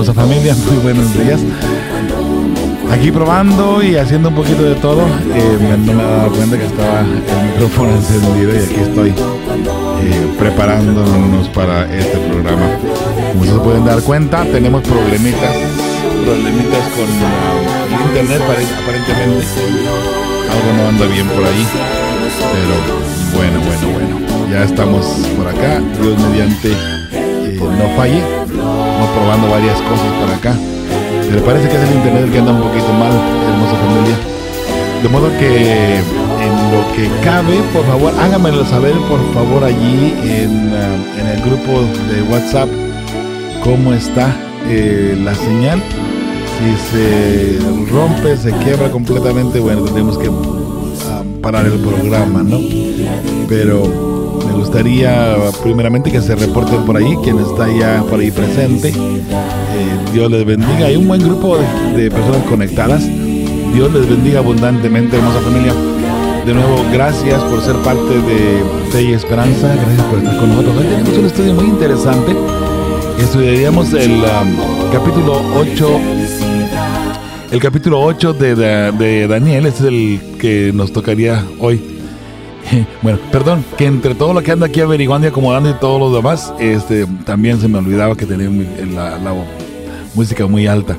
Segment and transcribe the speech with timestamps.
[0.00, 0.54] hermosa familia.
[0.66, 1.40] Muy buenos días.
[2.90, 5.02] Aquí probando y haciendo un poquito de todo.
[5.02, 10.26] Eh, me- no me daba cuenta que estaba el micrófono encendido y aquí estoy eh,
[10.38, 12.66] preparándonos para este programa.
[13.32, 15.54] Como se pueden dar cuenta, tenemos problemitas,
[16.24, 19.46] problemitas con ah, el internet pare- aparentemente.
[20.50, 21.66] Algo no anda bien por ahí.
[22.52, 24.50] Pero bueno, bueno, bueno.
[24.50, 25.04] Ya estamos
[25.36, 25.80] por acá.
[26.00, 26.72] Dios mediante
[27.12, 28.39] eh, no falle.
[29.08, 30.54] Probando varias cosas por acá.
[31.28, 34.16] Pero parece que es el internet el que anda un poquito mal, hermosa familia.
[35.02, 40.72] De modo que en lo que cabe, por favor, háganmelo saber, por favor, allí en,
[40.74, 41.80] ah, en el grupo
[42.12, 42.68] de WhatsApp,
[43.62, 44.34] cómo está
[44.68, 45.80] eh, la señal.
[46.58, 47.58] Si se
[47.90, 52.58] rompe, se quiebra completamente, bueno, tendremos que ah, parar el programa, ¿no?
[53.48, 54.09] Pero
[54.50, 58.88] me gustaría primeramente que se reporten por ahí, quien está ya por ahí presente.
[58.88, 60.86] Eh, Dios les bendiga.
[60.86, 61.56] Hay un buen grupo
[61.94, 63.04] de, personas conectadas.
[63.72, 65.72] Dios les bendiga abundantemente, hermosa familia.
[66.44, 69.74] De nuevo, gracias por ser parte de Fe y Esperanza.
[69.74, 70.76] Gracias por estar con nosotros.
[70.76, 72.34] Hoy tenemos un estudio muy interesante.
[73.18, 76.00] Estudiaríamos el um, capítulo 8
[77.52, 81.89] el capítulo 8 de, de Daniel este es el que nos tocaría hoy.
[83.02, 86.14] Bueno, perdón, que entre todo lo que ando aquí averiguando y acomodando y todo lo
[86.14, 89.18] demás, este, también se me olvidaba que tenía mi- la,
[90.14, 90.96] música muy alta.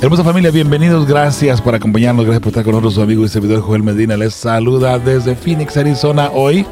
[0.00, 3.60] Hermosa familia, bienvenidos, gracias por acompañarnos, gracias por estar con nosotros, su amigo y servidor
[3.62, 4.16] Joel Medina.
[4.16, 6.64] Les saluda desde Phoenix, Arizona, hoy,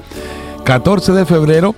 [0.64, 1.75] 14 de febrero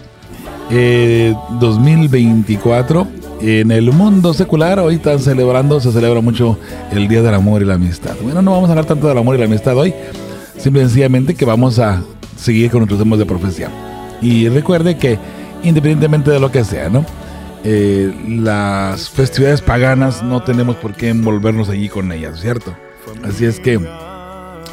[0.71, 3.09] eh, 2024.
[3.41, 6.59] En el mundo secular, hoy están celebrando, se celebra mucho
[6.91, 8.15] el Día del Amor y la Amistad.
[8.23, 9.95] Bueno, no vamos a hablar tanto del amor y la amistad hoy,
[10.59, 12.03] simple y sencillamente que vamos a
[12.39, 13.71] seguir con nuestros temas de profecía.
[14.23, 15.19] Y recuerde que
[15.63, 17.05] independientemente de lo que sea, ¿no?
[17.65, 22.75] Eh, las festividades paganas no tenemos por qué envolvernos allí con ellas, ¿cierto?
[23.25, 23.81] Así es que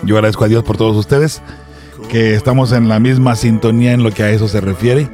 [0.04, 1.42] yo agradezco a Dios por todos ustedes,
[2.10, 5.10] que estamos en la misma sintonía en lo que a eso se refiere,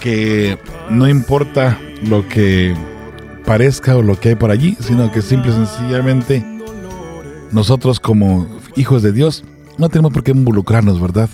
[0.00, 0.58] que
[0.90, 2.74] no importa lo que
[3.44, 6.44] parezca o lo que hay por allí, sino que simple y sencillamente
[7.50, 9.44] nosotros como hijos de Dios
[9.78, 11.28] no tenemos por qué involucrarnos, ¿verdad?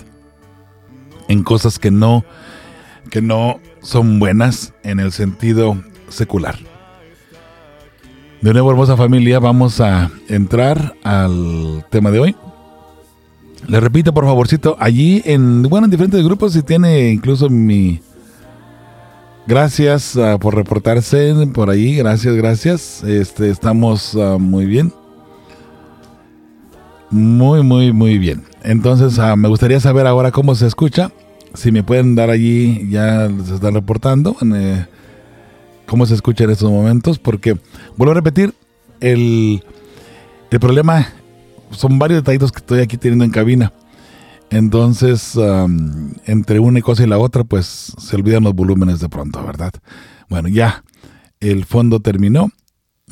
[1.27, 2.23] En cosas que no
[3.09, 6.57] que no son buenas en el sentido secular.
[8.41, 12.35] De nuevo, hermosa familia, vamos a entrar al tema de hoy.
[13.67, 18.01] Le repito, por favorcito, allí en, bueno, en diferentes grupos, si tiene incluso mi...
[19.47, 23.03] Gracias ah, por reportarse por ahí, gracias, gracias.
[23.03, 24.93] Este, estamos ah, muy bien.
[27.11, 28.43] Muy, muy, muy bien.
[28.63, 31.11] Entonces, ah, me gustaría saber ahora cómo se escucha.
[31.53, 34.85] Si me pueden dar allí, ya se están reportando eh,
[35.85, 37.57] cómo se escucha en estos momentos, porque
[37.97, 38.53] vuelvo a repetir,
[39.01, 39.61] el,
[40.49, 41.09] el problema
[41.71, 43.73] son varios detallitos que estoy aquí teniendo en cabina.
[44.49, 49.43] Entonces, am, entre una cosa y la otra, pues se olvidan los volúmenes de pronto,
[49.45, 49.73] ¿verdad?
[50.29, 50.83] Bueno, ya
[51.41, 52.51] el fondo terminó.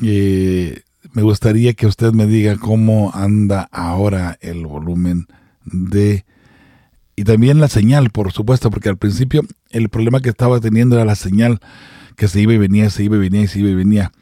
[0.02, 0.80] Eh,
[1.12, 5.26] me gustaría que usted me diga cómo anda ahora el volumen
[5.64, 6.24] de...
[7.16, 11.04] Y también la señal, por supuesto, porque al principio el problema que estaba teniendo era
[11.04, 11.60] la señal
[12.16, 14.12] que se iba y venía, se iba y venía, se iba y venía.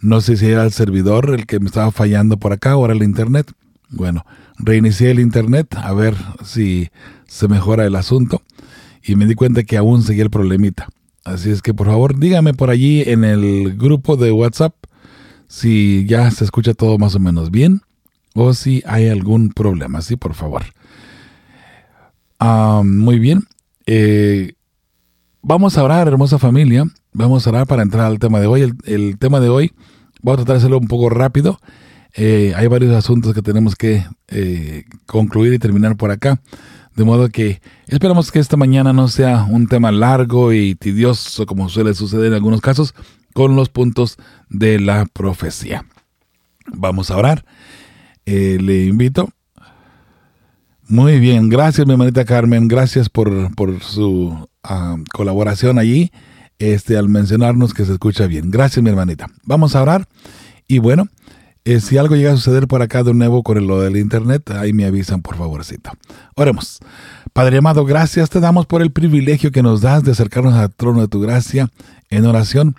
[0.00, 2.94] No sé si era el servidor el que me estaba fallando por acá o era
[2.94, 3.50] el internet.
[3.88, 4.24] Bueno,
[4.58, 6.14] reinicié el internet a ver
[6.44, 6.90] si
[7.26, 8.42] se mejora el asunto
[9.02, 10.88] y me di cuenta que aún seguía el problemita.
[11.24, 14.74] Así es que por favor dígame por allí en el grupo de WhatsApp
[15.54, 17.82] si ya se escucha todo más o menos bien
[18.34, 20.64] o si hay algún problema, sí, por favor.
[22.40, 23.44] Ah, muy bien.
[23.86, 24.54] Eh,
[25.42, 26.84] vamos a orar, hermosa familia.
[27.12, 28.74] Vamos a orar para entrar al tema de hoy.
[28.84, 29.72] El, tema de hoy,
[30.22, 31.60] voy a tratar de hacerlo un poco rápido.
[32.16, 36.40] Eh, hay varios asuntos que tenemos que eh, concluir y terminar por acá.
[36.96, 41.68] De modo que esperamos que esta mañana no sea un tema largo y tedioso como
[41.68, 42.92] suele suceder en algunos casos
[43.34, 44.16] con los puntos
[44.48, 45.84] de la profecía.
[46.72, 47.44] Vamos a orar.
[48.24, 49.28] le invito
[50.86, 53.50] muy bien, gracias mi hermanita Carmen, gracias por,
[53.82, 56.12] su ah, colaboración allí,
[56.58, 58.50] este, al mencionarnos que se escucha bien.
[58.50, 59.28] Gracias mi hermanita.
[59.44, 60.06] Vamos a orar
[60.68, 61.08] y bueno,
[61.64, 64.74] eh, si algo llega a suceder por acá de nuevo con lo del internet, ahí
[64.74, 65.90] me avisan por favorcito.
[66.36, 66.80] Oremos.
[67.32, 71.00] Padre amado, gracias te damos por el privilegio que nos das de acercarnos al trono
[71.00, 71.70] de tu gracia
[72.10, 72.76] en oración.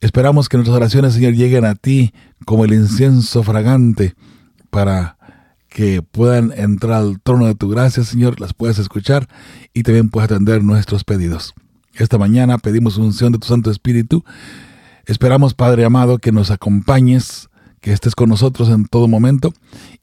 [0.00, 2.12] Esperamos que nuestras oraciones, Señor, lleguen a ti
[2.44, 4.14] como el incienso fragante
[4.70, 5.16] para
[5.68, 9.28] que puedan entrar al trono de tu gracia, Señor, las puedas escuchar
[9.74, 11.54] y también puedas atender nuestros pedidos.
[11.94, 14.24] Esta mañana pedimos unción de tu Santo Espíritu.
[15.06, 17.48] Esperamos, Padre amado, que nos acompañes,
[17.80, 19.52] que estés con nosotros en todo momento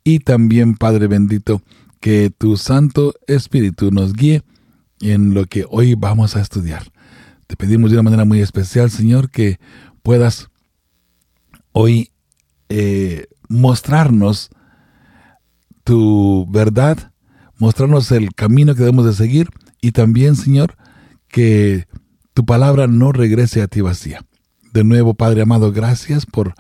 [0.04, 1.62] y también, Padre bendito,
[2.00, 4.44] que tu Santo Espíritu nos guíe
[5.02, 6.93] en lo que hoy vamos a estudiar.
[7.54, 9.60] Te pedimos de una manera muy especial, Señor, que
[10.02, 10.50] puedas
[11.72, 12.10] hoy
[12.68, 14.50] eh, mostrarnos
[15.84, 17.12] tu verdad,
[17.60, 19.52] mostrarnos el camino que debemos de seguir
[19.82, 20.78] y también, Señor,
[21.28, 21.86] que
[22.34, 24.26] tu palabra no regrese a ti vacía.
[24.72, 26.56] De nuevo, Padre amado, gracias por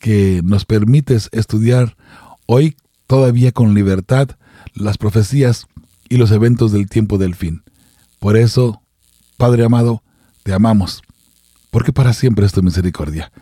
[0.00, 1.98] que nos permites estudiar
[2.46, 4.30] hoy todavía con libertad
[4.72, 5.66] las profecías
[6.08, 7.62] y los eventos del tiempo del fin.
[8.18, 8.80] Por eso,
[9.36, 10.02] Padre amado,
[10.42, 11.02] te amamos,
[11.70, 13.32] porque para siempre es tu misericordia.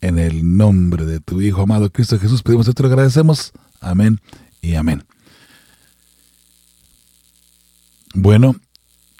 [0.00, 3.52] En el nombre de tu Hijo amado Cristo Jesús pedimos y agradecemos.
[3.80, 4.20] Amén
[4.60, 5.04] y amén.
[8.14, 8.56] Bueno,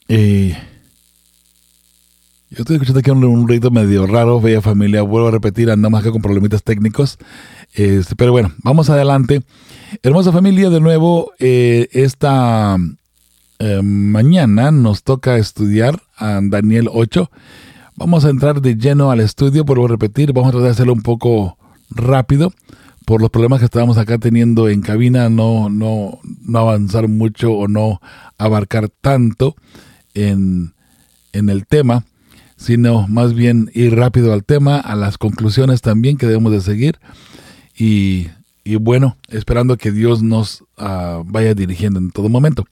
[0.08, 0.56] eh,
[2.50, 6.00] yo estoy escuchando aquí un, un ruido medio raro, bella familia, vuelvo a repetir, andamos
[6.00, 7.18] acá con problemitas técnicos,
[7.74, 9.42] este, pero bueno, vamos adelante.
[10.02, 12.78] Hermosa familia, de nuevo, eh, esta
[13.58, 17.30] eh, mañana nos toca estudiar a Daniel 8.
[17.96, 20.92] Vamos a entrar de lleno al estudio, vuelvo a repetir, vamos a tratar de hacerlo
[20.92, 21.56] un poco
[21.90, 22.52] rápido
[23.06, 27.68] por los problemas que estábamos acá teniendo en cabina, no, no, no avanzar mucho o
[27.68, 28.00] no
[28.36, 29.54] abarcar tanto
[30.12, 30.74] en,
[31.32, 32.04] en el tema,
[32.56, 36.98] sino más bien ir rápido al tema, a las conclusiones también que debemos de seguir
[37.78, 38.26] y,
[38.64, 42.66] y bueno, esperando que Dios nos uh, vaya dirigiendo en todo momento.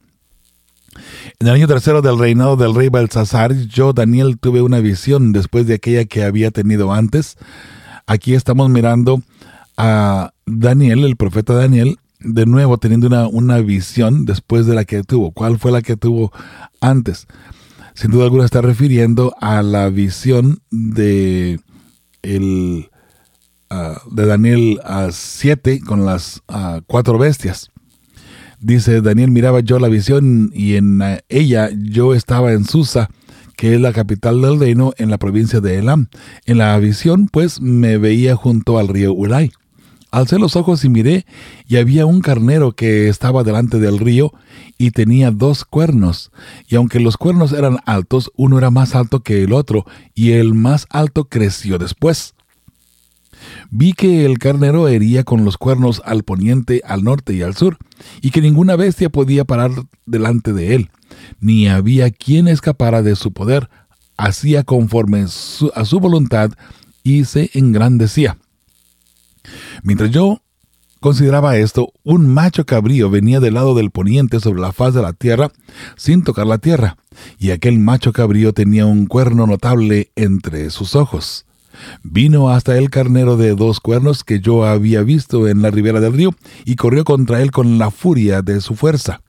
[1.40, 5.66] En el año tercero del reinado del rey Belsasar, yo, Daniel, tuve una visión después
[5.66, 7.36] de aquella que había tenido antes.
[8.06, 9.22] Aquí estamos mirando
[9.76, 15.02] a Daniel, el profeta Daniel, de nuevo teniendo una, una, visión después de la que
[15.02, 15.32] tuvo.
[15.32, 16.32] ¿Cuál fue la que tuvo
[16.80, 17.26] antes?
[17.94, 21.60] Sin duda alguna está refiriendo a la visión de,
[22.22, 22.90] el,
[23.70, 27.70] uh, de Daniel a 7 con las uh, cuatro bestias.
[28.64, 33.10] Dice, Daniel miraba yo la visión y en uh, ella yo estaba en Susa,
[33.58, 36.06] que es la capital del reino en la provincia de Elam.
[36.46, 39.52] En la visión, pues, me veía junto al río Ulay.
[40.10, 41.26] Alcé los ojos y miré,
[41.68, 44.32] y había un carnero que estaba delante del río
[44.78, 46.32] y tenía dos cuernos.
[46.66, 50.54] Y aunque los cuernos eran altos, uno era más alto que el otro, y el
[50.54, 52.33] más alto creció después.
[53.76, 57.76] Vi que el carnero hería con los cuernos al poniente, al norte y al sur,
[58.22, 59.72] y que ninguna bestia podía parar
[60.06, 60.90] delante de él,
[61.40, 63.68] ni había quien escapara de su poder.
[64.16, 65.22] Hacía conforme
[65.74, 66.52] a su voluntad
[67.02, 68.38] y se engrandecía.
[69.82, 70.40] Mientras yo
[71.00, 75.14] consideraba esto, un macho cabrío venía del lado del poniente sobre la faz de la
[75.14, 75.50] tierra
[75.96, 76.96] sin tocar la tierra,
[77.40, 81.44] y aquel macho cabrío tenía un cuerno notable entre sus ojos.
[82.02, 86.12] Vino hasta el carnero de dos cuernos que yo había visto en la ribera del
[86.12, 89.20] río, y corrió contra él con la furia de su fuerza.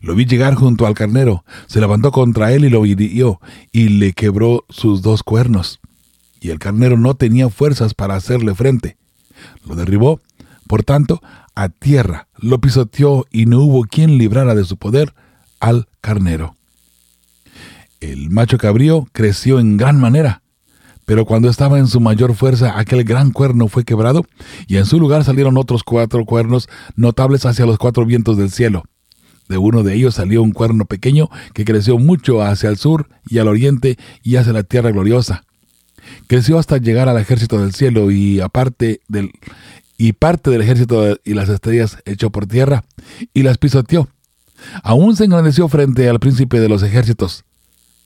[0.00, 3.40] Lo vi llegar junto al carnero, se levantó contra él y lo hirió,
[3.72, 5.80] y le quebró sus dos cuernos.
[6.38, 8.96] y el carnero no tenía fuerzas para hacerle frente.
[9.66, 10.20] Lo derribó,
[10.68, 11.20] por tanto,
[11.54, 15.14] a tierra, lo pisoteó y no hubo quien librara de su poder
[15.58, 16.54] al carnero.
[18.00, 20.42] El macho cabrío creció en gran manera,
[21.06, 24.26] pero cuando estaba en su mayor fuerza aquel gran cuerno fue quebrado
[24.66, 28.82] y en su lugar salieron otros cuatro cuernos notables hacia los cuatro vientos del cielo.
[29.48, 33.38] De uno de ellos salió un cuerno pequeño que creció mucho hacia el sur y
[33.38, 35.44] al oriente y hacia la tierra gloriosa.
[36.26, 39.30] Creció hasta llegar al ejército del cielo y aparte del
[39.98, 42.84] y parte del ejército y las estrellas echó por tierra
[43.32, 44.08] y las pisoteó.
[44.82, 47.45] Aún se engrandeció frente al príncipe de los ejércitos.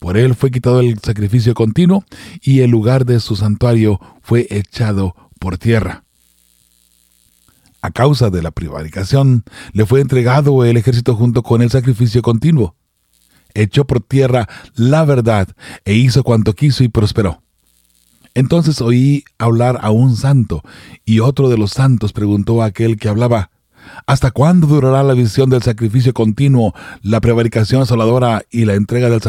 [0.01, 2.05] Por él fue quitado el sacrificio continuo
[2.41, 6.05] y el lugar de su santuario fue echado por tierra.
[7.83, 12.77] A causa de la prevaricación, le fue entregado el ejército junto con el sacrificio continuo.
[13.53, 15.49] Echó por tierra la verdad
[15.85, 17.43] e hizo cuanto quiso y prosperó.
[18.33, 20.63] Entonces oí hablar a un santo,
[21.05, 23.51] y otro de los santos preguntó a aquel que hablaba,
[24.07, 29.21] ¿Hasta cuándo durará la visión del sacrificio continuo, la prevaricación asoladora y la entrega del,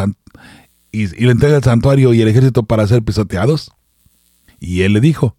[0.92, 3.72] y, la entrega del santuario y el ejército para ser pisoteados?
[4.60, 5.36] Y él le dijo,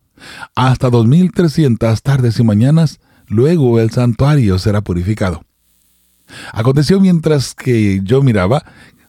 [0.54, 5.44] hasta dos mil trescientas tardes y mañanas, luego el santuario será purificado.
[6.52, 8.64] Aconteció mientras que yo miraba,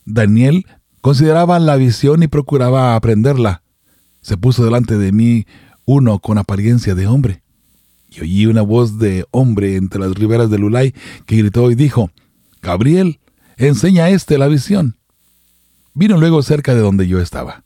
[0.06, 0.66] Daniel
[1.02, 3.64] consideraba la visión y procuraba aprenderla
[4.24, 5.46] se puso delante de mí
[5.86, 7.44] uno con apariencia de hombre.
[8.10, 10.94] Y oí una voz de hombre entre las riberas del Ulay
[11.26, 12.10] que gritó y dijo,
[12.62, 13.20] Gabriel,
[13.58, 14.96] enseña a éste la visión.
[15.94, 17.64] Vino luego cerca de donde yo estaba,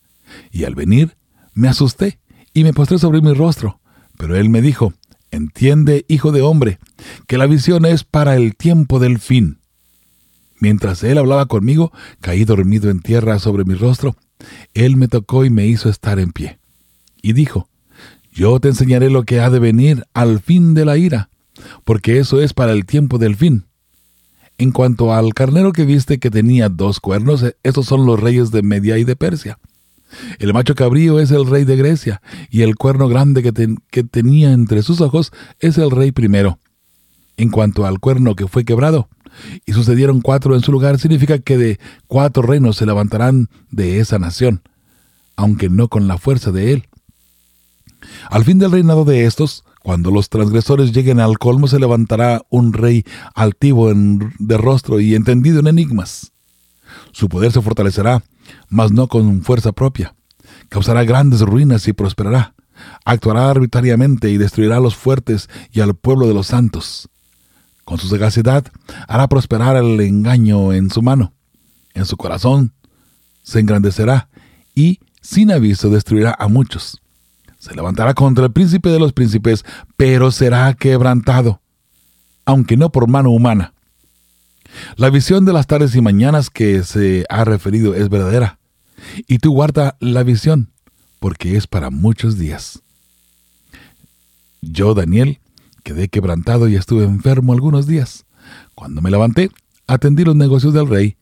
[0.51, 1.17] y al venir
[1.53, 2.19] me asusté
[2.53, 3.79] y me postré sobre mi rostro.
[4.17, 4.93] Pero él me dijo,
[5.31, 6.79] Entiende, hijo de hombre,
[7.27, 9.59] que la visión es para el tiempo del fin.
[10.59, 11.91] Mientras él hablaba conmigo,
[12.21, 14.15] caí dormido en tierra sobre mi rostro,
[14.73, 16.59] él me tocó y me hizo estar en pie.
[17.21, 17.69] Y dijo,
[18.31, 21.29] Yo te enseñaré lo que ha de venir al fin de la ira,
[21.83, 23.65] porque eso es para el tiempo del fin.
[24.59, 28.63] En cuanto al carnero que viste que tenía dos cuernos, estos son los reyes de
[28.63, 29.59] Media y de Persia.
[30.39, 34.53] El macho cabrío es el rey de Grecia, y el cuerno grande que, que tenía
[34.53, 36.59] entre sus ojos es el rey primero.
[37.35, 39.09] En cuanto al cuerno que fue quebrado,
[39.65, 44.17] y sucedieron cuatro en su lugar, significa que de cuatro reinos se levantarán de esa
[44.17, 44.63] nación,
[45.35, 46.87] aunque no con la fuerza de él.
[48.29, 52.73] Al fin del reinado de estos, cuando los transgresores lleguen al colmo, se levantará un
[52.73, 56.33] rey altivo en, de rostro y entendido en enigmas.
[57.11, 58.23] Su poder se fortalecerá,
[58.69, 60.15] mas no con fuerza propia.
[60.69, 62.53] Causará grandes ruinas y prosperará.
[63.05, 67.09] Actuará arbitrariamente y destruirá a los fuertes y al pueblo de los santos.
[67.85, 68.65] Con su sagacidad
[69.07, 71.33] hará prosperar el engaño en su mano.
[71.93, 72.73] En su corazón
[73.41, 74.29] se engrandecerá
[74.75, 77.01] y sin aviso destruirá a muchos.
[77.67, 79.65] Se levantará contra el príncipe de los príncipes,
[79.97, 81.61] pero será quebrantado,
[82.45, 83.73] aunque no por mano humana.
[84.95, 88.59] La visión de las tardes y mañanas que se ha referido es verdadera,
[89.27, 90.71] y tú guarda la visión,
[91.19, 92.81] porque es para muchos días.
[94.61, 95.39] Yo, Daniel,
[95.87, 98.25] Quedé quebrantado y estuve enfermo algunos días.
[98.75, 99.49] Cuando me levanté,
[99.87, 101.15] atendí los negocios del rey,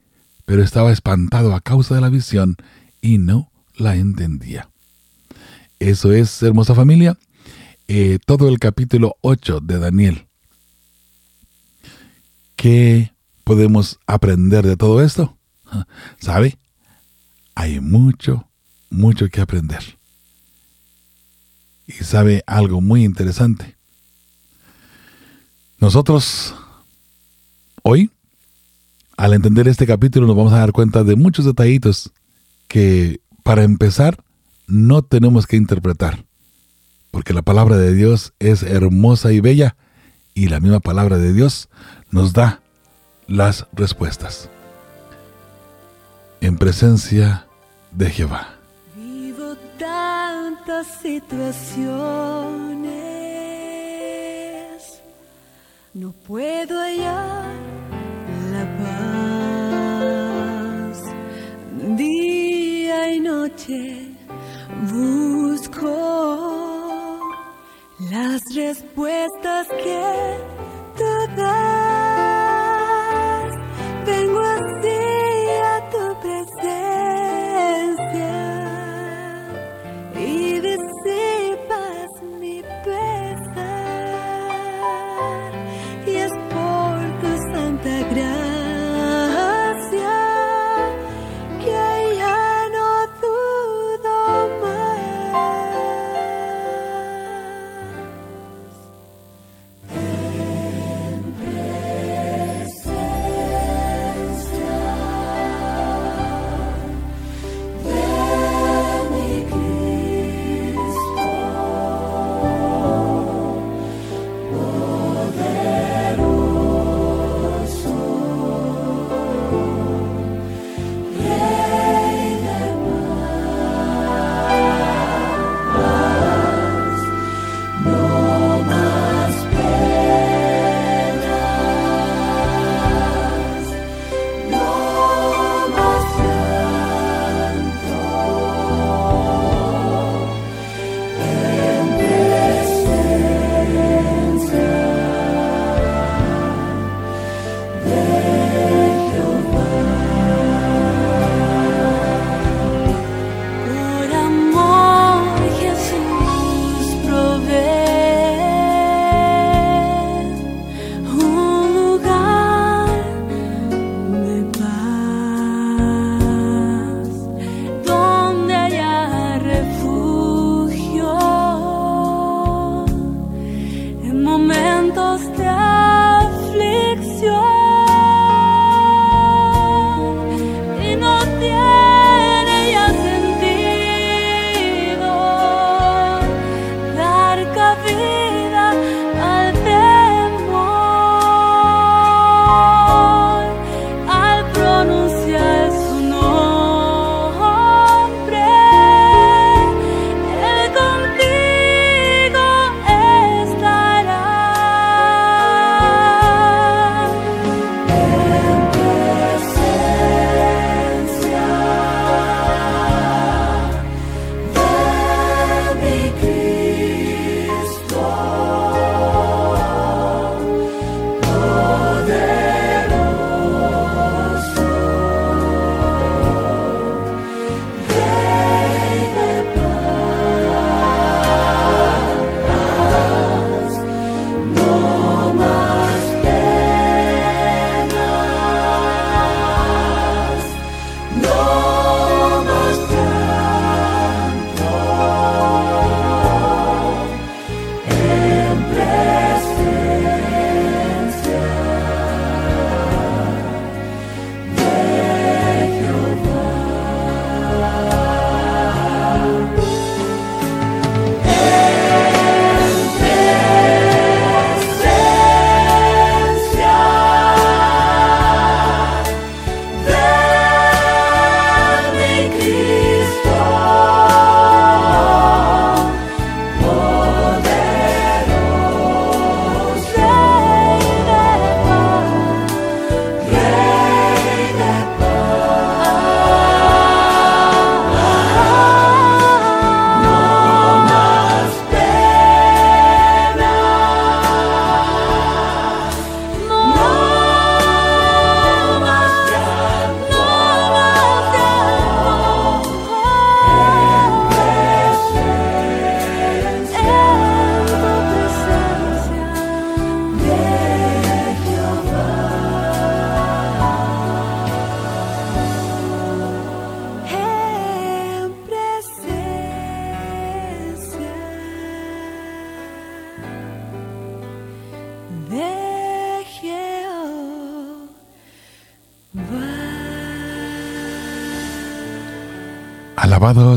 [0.45, 2.55] pero estaba espantado a causa de la visión
[2.99, 4.71] y no la entendía.
[5.79, 7.17] Eso es, hermosa familia,
[7.87, 10.27] eh, todo el capítulo 8 de Daniel.
[12.55, 13.11] ¿Qué
[13.43, 15.37] podemos aprender de todo esto?
[16.19, 16.57] ¿Sabe?
[17.53, 18.47] Hay mucho,
[18.89, 19.97] mucho que aprender.
[21.87, 23.75] Y sabe algo muy interesante.
[25.77, 26.55] Nosotros,
[27.83, 28.09] hoy,
[29.17, 32.11] al entender este capítulo, nos vamos a dar cuenta de muchos detallitos
[32.67, 34.24] que, para empezar,
[34.67, 36.25] no tenemos que interpretar.
[37.11, 39.77] Porque la palabra de Dios es hermosa y bella
[40.33, 41.69] y la misma palabra de Dios
[42.11, 42.61] nos da
[43.27, 44.49] las respuestas.
[46.41, 47.47] En presencia
[47.91, 48.55] de Jehová.
[48.95, 53.05] Vivo tantas situaciones
[55.95, 57.55] no puedo hallar
[58.51, 60.99] la paz.
[61.95, 64.14] Día y noche
[64.83, 65.89] busco
[68.11, 70.37] las respuestas que
[70.97, 72.25] tú das.
[74.05, 75.14] Vengo así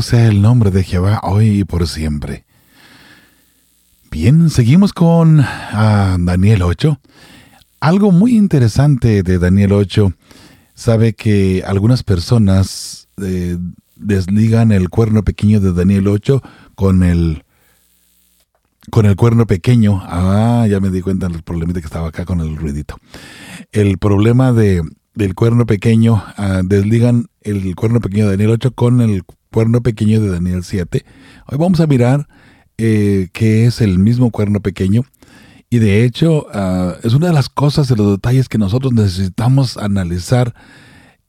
[0.01, 2.45] Sea el nombre de Jehová hoy y por siempre.
[4.09, 6.97] Bien, seguimos con ah, Daniel 8.
[7.81, 10.13] Algo muy interesante de Daniel 8,
[10.73, 13.57] sabe que algunas personas eh,
[13.97, 16.41] desligan el cuerno pequeño de Daniel 8
[16.75, 17.43] con el
[18.89, 20.01] con el cuerno pequeño.
[20.05, 22.97] Ah, ya me di cuenta del problemita que estaba acá con el ruidito.
[23.73, 24.81] El problema de,
[25.19, 30.21] del cuerno pequeño, ah, desligan el cuerno pequeño de Daniel 8 con el cuerno pequeño
[30.21, 31.05] de Daniel 7.
[31.45, 32.27] Hoy vamos a mirar
[32.77, 35.03] eh, qué es el mismo cuerno pequeño.
[35.69, 39.77] Y de hecho, ah, es una de las cosas, de los detalles que nosotros necesitamos
[39.77, 40.55] analizar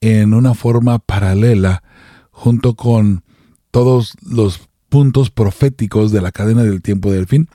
[0.01, 1.83] en una forma paralela
[2.31, 3.25] junto con
[3.73, 7.49] todos los puntos proféticos de la cadena del tiempo del fin.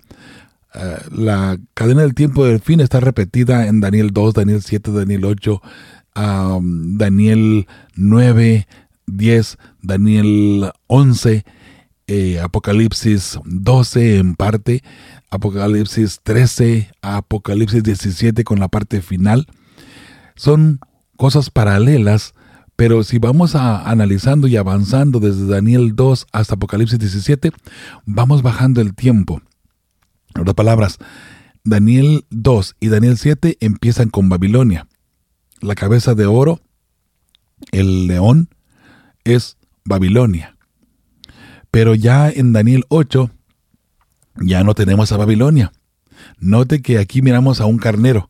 [0.73, 5.23] Ah, la cadena del tiempo del fin está repetida en Daniel 2, Daniel 7, Daniel
[5.23, 5.61] 8,
[6.15, 8.67] Daniel 9,
[9.07, 11.45] 10, Daniel 11,
[12.07, 14.83] eh, Apocalipsis 12 en parte,
[15.29, 19.47] Apocalipsis 13, Apocalipsis 17 con la parte final.
[20.35, 20.79] Son
[21.17, 22.33] cosas paralelas,
[22.75, 27.51] pero si vamos a, analizando y avanzando desde Daniel 2 hasta Apocalipsis 17,
[28.05, 29.41] vamos bajando el tiempo.
[30.33, 30.97] En otras palabras,
[31.63, 34.87] Daniel 2 y Daniel 7 empiezan con Babilonia.
[35.65, 36.61] La cabeza de oro,
[37.71, 38.49] el león,
[39.23, 40.57] es Babilonia.
[41.71, 43.31] Pero ya en Daniel 8
[44.41, 45.73] ya no tenemos a Babilonia.
[46.39, 48.29] Note que aquí miramos a un carnero.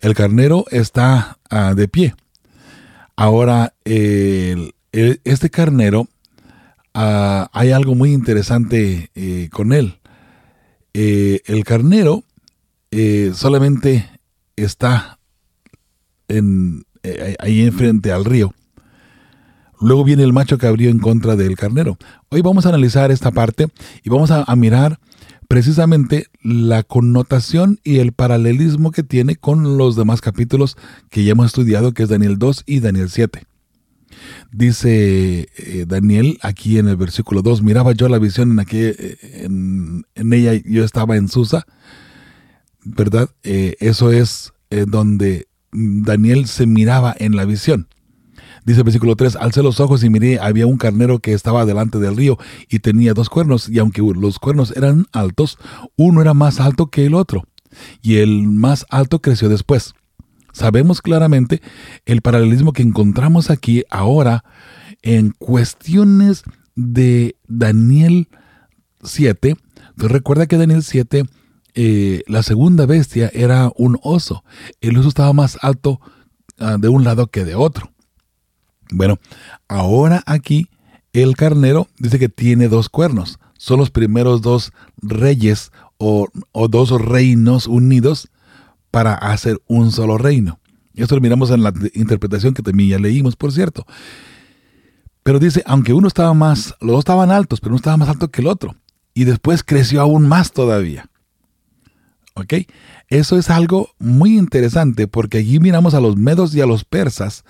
[0.00, 2.14] El carnero está ah, de pie.
[3.14, 6.08] Ahora, este carnero,
[6.94, 9.98] ah, hay algo muy interesante eh, con él.
[10.94, 12.24] Eh, el carnero
[12.90, 14.08] eh, solamente
[14.56, 15.19] está
[16.30, 16.84] en,
[17.38, 18.54] ahí enfrente al río.
[19.80, 21.96] Luego viene el macho cabrío en contra del carnero.
[22.28, 23.68] Hoy vamos a analizar esta parte
[24.04, 25.00] y vamos a, mirar
[25.48, 30.76] precisamente la connotación y el paralelismo que tiene con los demás capítulos
[31.08, 33.42] que ya hemos estudiado, que es Daniel 2 y Daniel 7.
[34.52, 39.16] Dice eh, Daniel aquí en el versículo 2, miraba yo la visión en, aquel, eh,
[39.44, 41.64] en, ella yo estaba en Susa,
[42.84, 43.30] ¿verdad?
[43.44, 44.52] Eh, eso es
[44.86, 47.88] donde Daniel se miraba en la visión.
[48.64, 51.98] Dice el versículo 3, alcé los ojos y miré, había un carnero que estaba delante
[51.98, 55.58] del río y tenía dos cuernos, y aunque los cuernos eran altos,
[55.96, 57.44] uno era más alto que el otro,
[58.02, 59.94] y el más alto creció después.
[60.52, 61.62] Sabemos claramente
[62.04, 64.44] el paralelismo que encontramos aquí ahora
[65.02, 66.42] en cuestiones
[66.74, 68.28] de Daniel
[69.02, 69.56] 7.
[69.96, 71.24] recuerda que Daniel 7,
[71.74, 74.44] eh, la segunda bestia era un oso.
[74.80, 76.00] El oso estaba más alto
[76.58, 77.92] ah, de un lado que de otro.
[78.92, 79.18] Bueno,
[79.68, 80.68] ahora aquí
[81.12, 83.38] el carnero dice que tiene dos cuernos.
[83.58, 86.28] Son los primeros dos reyes o,
[86.68, 88.28] dos reinos unidos
[88.90, 90.58] para hacer un solo reino.
[90.94, 93.86] Esto lo miramos en la interpretación que también ya leímos, por cierto.
[95.22, 98.30] Pero dice, aunque uno estaba más, los dos estaban altos, pero uno estaba más alto
[98.30, 98.74] que el otro.
[99.14, 101.10] Y después creció aún más todavía.
[102.34, 102.54] ¿Ok?
[103.08, 107.44] Eso es algo muy interesante porque allí miramos a los medos y a los persas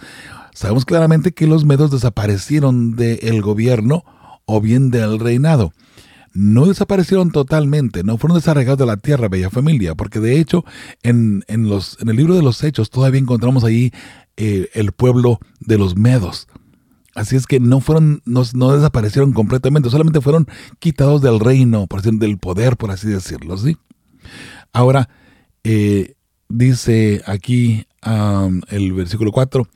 [0.60, 4.04] Sabemos claramente que los medos desaparecieron del gobierno
[4.44, 5.72] o bien del reinado.
[6.32, 10.64] No desaparecieron totalmente, no fueron desarraigados de la tierra, bella familia, porque de hecho
[11.02, 13.90] en, los, en el libro de los Hechos todavía encontramos ahí
[14.36, 16.46] eh, el pueblo de los medos.
[17.14, 20.46] Así es que no fueron, no, desaparecieron completamente, solamente fueron
[20.78, 23.76] quitados del reino, por del poder, por así decirlo, ¿sí?
[24.72, 25.08] Ahora,
[25.64, 26.14] eh,
[26.48, 27.86] dice aquí
[28.70, 29.68] el versículo 4,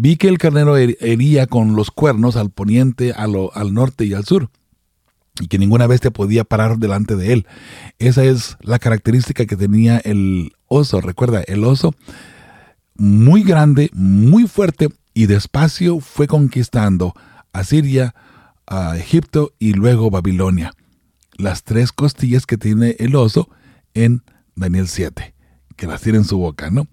[0.00, 4.48] Vi que el carnero hería con los cuernos al poniente, al norte y al sur,
[5.40, 7.46] y que ninguna bestia podía parar delante de él.
[7.98, 11.00] Esa es la característica que tenía el oso.
[11.00, 11.96] Recuerda, el oso
[12.94, 17.12] muy grande, muy fuerte y despacio fue conquistando
[17.52, 18.14] a Siria,
[18.68, 20.74] a Egipto y luego Babilonia.
[21.38, 23.48] Las tres costillas que tiene el oso
[24.04, 24.22] en
[24.54, 25.34] Daniel 7,
[25.76, 26.86] que las tiene en su boca, ¿no?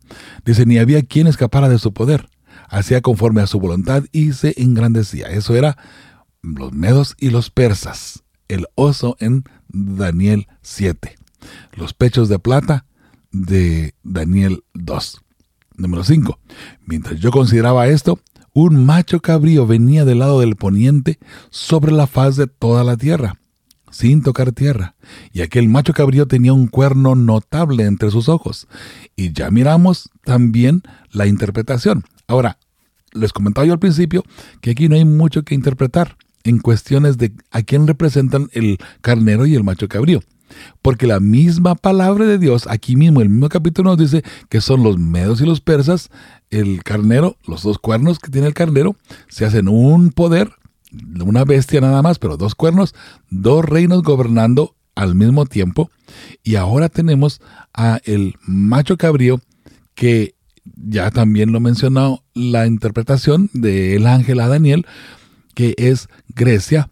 [0.46, 2.30] Dice, ni había quien escapara de su poder
[2.70, 5.28] hacía conforme a su voluntad y se engrandecía.
[5.28, 5.78] Eso era
[6.42, 11.16] los medos y los persas, el oso en Daniel 7,
[11.74, 12.86] los pechos de plata
[13.32, 15.22] de Daniel 2.
[15.78, 16.40] Número 5.
[16.86, 18.20] Mientras yo consideraba esto,
[18.54, 23.36] un macho cabrío venía del lado del poniente sobre la faz de toda la tierra,
[23.96, 24.96] sin tocar tierra,
[25.32, 28.68] y aquel macho cabrío tenía un cuerno notable entre sus ojos.
[29.16, 32.04] Y ya miramos también la interpretación.
[32.28, 32.58] Ahora,
[33.14, 34.26] les comentaba yo al principio
[34.60, 36.18] que aquí no hay mucho que interpretar.
[36.44, 40.22] en cuestiones de a quién representan el carnero y el macho cabrío.
[40.84, 44.84] Porque la misma palabra de Dios, aquí mismo, el mismo capítulo nos dice que son
[44.84, 46.12] los medos y los persas,
[46.52, 48.96] el carnero, los dos cuernos que tiene el carnero,
[49.28, 50.52] se hacen un poder,
[51.24, 52.96] una bestia nada más, pero dos cuernos,
[53.30, 55.90] dos reinos gobernando al mismo tiempo.
[56.44, 57.42] Y ahora tenemos
[57.74, 59.42] a el macho cabrío
[59.94, 60.36] que
[60.76, 64.86] ya también lo he mencionado la interpretación del ángel a Daniel,
[65.54, 66.90] que es Grecia,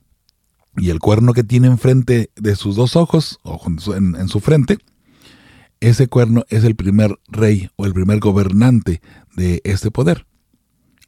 [0.78, 3.60] y el cuerno que tiene enfrente de sus dos ojos, o
[3.96, 4.78] en, en su frente,
[5.80, 9.02] ese cuerno es el primer rey o el primer gobernante
[9.36, 10.26] de este poder.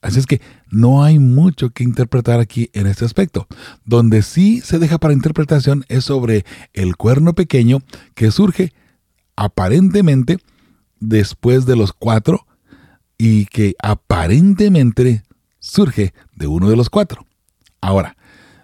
[0.05, 0.39] Así es que
[0.69, 3.47] no hay mucho que interpretar aquí en este aspecto.
[3.85, 7.79] Donde sí se deja para interpretación es sobre el cuerno pequeño
[8.13, 8.71] que surge
[9.35, 10.37] aparentemente
[10.99, 12.45] después de los cuatro
[13.17, 15.23] y que aparentemente
[15.57, 17.25] surge de uno de los cuatro.
[17.81, 18.15] Ahora,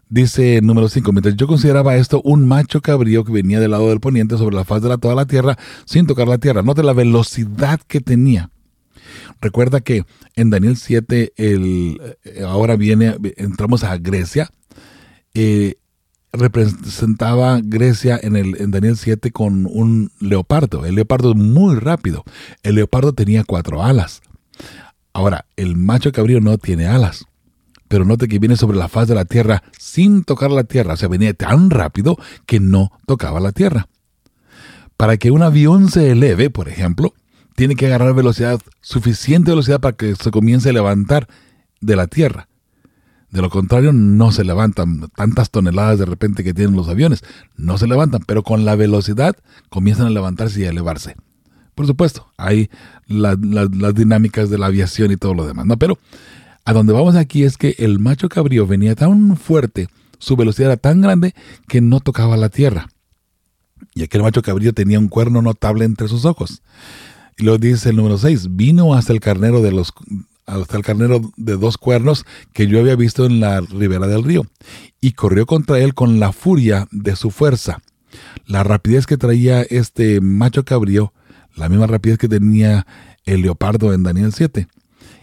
[0.10, 4.00] dice número 5, mientras yo consideraba esto un macho cabrío que venía del lado del
[4.00, 6.62] poniente sobre la faz de la, toda la tierra sin tocar la tierra.
[6.62, 8.52] Note la velocidad que tenía.
[9.42, 14.50] Recuerda que en Daniel 7, el, eh, ahora viene, entramos a Grecia.
[15.34, 15.76] Eh,
[16.34, 20.86] representaba Grecia en, el, en Daniel 7 con un leopardo.
[20.86, 22.24] El leopardo es muy rápido.
[22.64, 24.22] El leopardo tenía cuatro alas.
[25.14, 27.26] Ahora, el macho cabrío no tiene alas,
[27.88, 30.94] pero note que viene sobre la faz de la tierra sin tocar la tierra.
[30.94, 33.88] O sea, venía tan rápido que no tocaba la tierra.
[34.96, 37.14] Para que un avión se eleve, por ejemplo,
[37.56, 41.28] tiene que agarrar velocidad, suficiente velocidad para que se comience a levantar
[41.80, 42.48] de la tierra.
[43.30, 47.24] De lo contrario, no se levantan tantas toneladas de repente que tienen los aviones.
[47.56, 49.38] No se levantan, pero con la velocidad
[49.70, 51.16] comienzan a levantarse y a elevarse.
[51.74, 52.70] Por supuesto, hay
[53.08, 53.38] las
[53.96, 55.66] dinámicas de la aviación y todo lo demás.
[55.66, 55.98] No, pero
[56.66, 59.88] a donde vamos aquí es que el macho cabrío venía tan fuerte,
[60.20, 61.34] su velocidad era tan grande
[61.68, 62.90] que no tocaba la tierra.
[63.96, 66.62] Y aquel macho cabrío tenía un cuerno notable entre sus ojos.
[67.38, 69.94] Y lo dice el número 6, vino hasta el carnero de los
[70.46, 74.46] hasta el carnero de dos cuernos que yo había visto en la ribera del río,
[75.00, 77.80] y corrió contra él con la furia de su fuerza.
[78.46, 81.14] La rapidez que traía este macho cabrío
[81.56, 82.86] la misma rapidez que tenía
[83.26, 84.68] el leopardo en Daniel 7,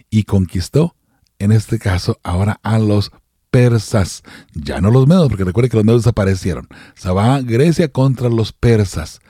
[0.09, 0.95] y conquistó,
[1.37, 3.11] en este caso, ahora a los
[3.51, 6.67] persas, ya no los medos, porque recuerde que los medos desaparecieron.
[6.95, 9.21] Se va Grecia contra los persas.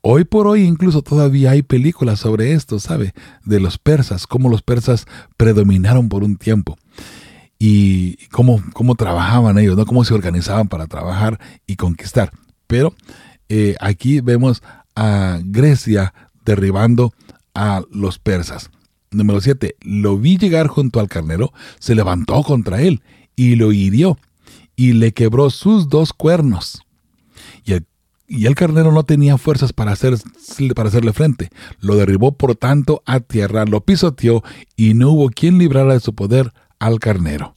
[0.00, 3.14] Hoy por hoy incluso todavía hay películas sobre esto, ¿sabe?
[3.44, 5.06] De los persas, cómo los persas
[5.36, 6.78] predominaron por un tiempo
[7.58, 9.86] y cómo, cómo trabajaban ellos, ¿no?
[9.86, 12.30] Cómo se organizaban para trabajar y conquistar.
[12.68, 12.94] Pero
[13.48, 14.62] eh, aquí vemos
[14.94, 17.12] a Grecia derribando
[17.54, 18.70] a los persas.
[19.10, 19.76] Número 7.
[19.80, 23.02] Lo vi llegar junto al carnero, se levantó contra él
[23.34, 24.18] y lo hirió
[24.76, 26.82] y le quebró sus dos cuernos.
[27.64, 27.86] Y el,
[28.28, 30.14] y el carnero no tenía fuerzas para, hacer,
[30.74, 31.48] para hacerle frente.
[31.80, 34.44] Lo derribó por tanto a tierra, lo pisoteó
[34.76, 37.56] y no hubo quien librara de su poder al carnero.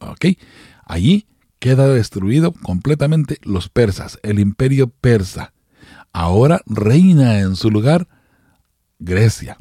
[0.00, 0.38] ¿Ok?
[0.86, 1.26] Allí
[1.58, 5.52] queda destruido completamente los persas, el imperio persa.
[6.12, 8.08] Ahora reina en su lugar
[8.98, 9.58] Grecia,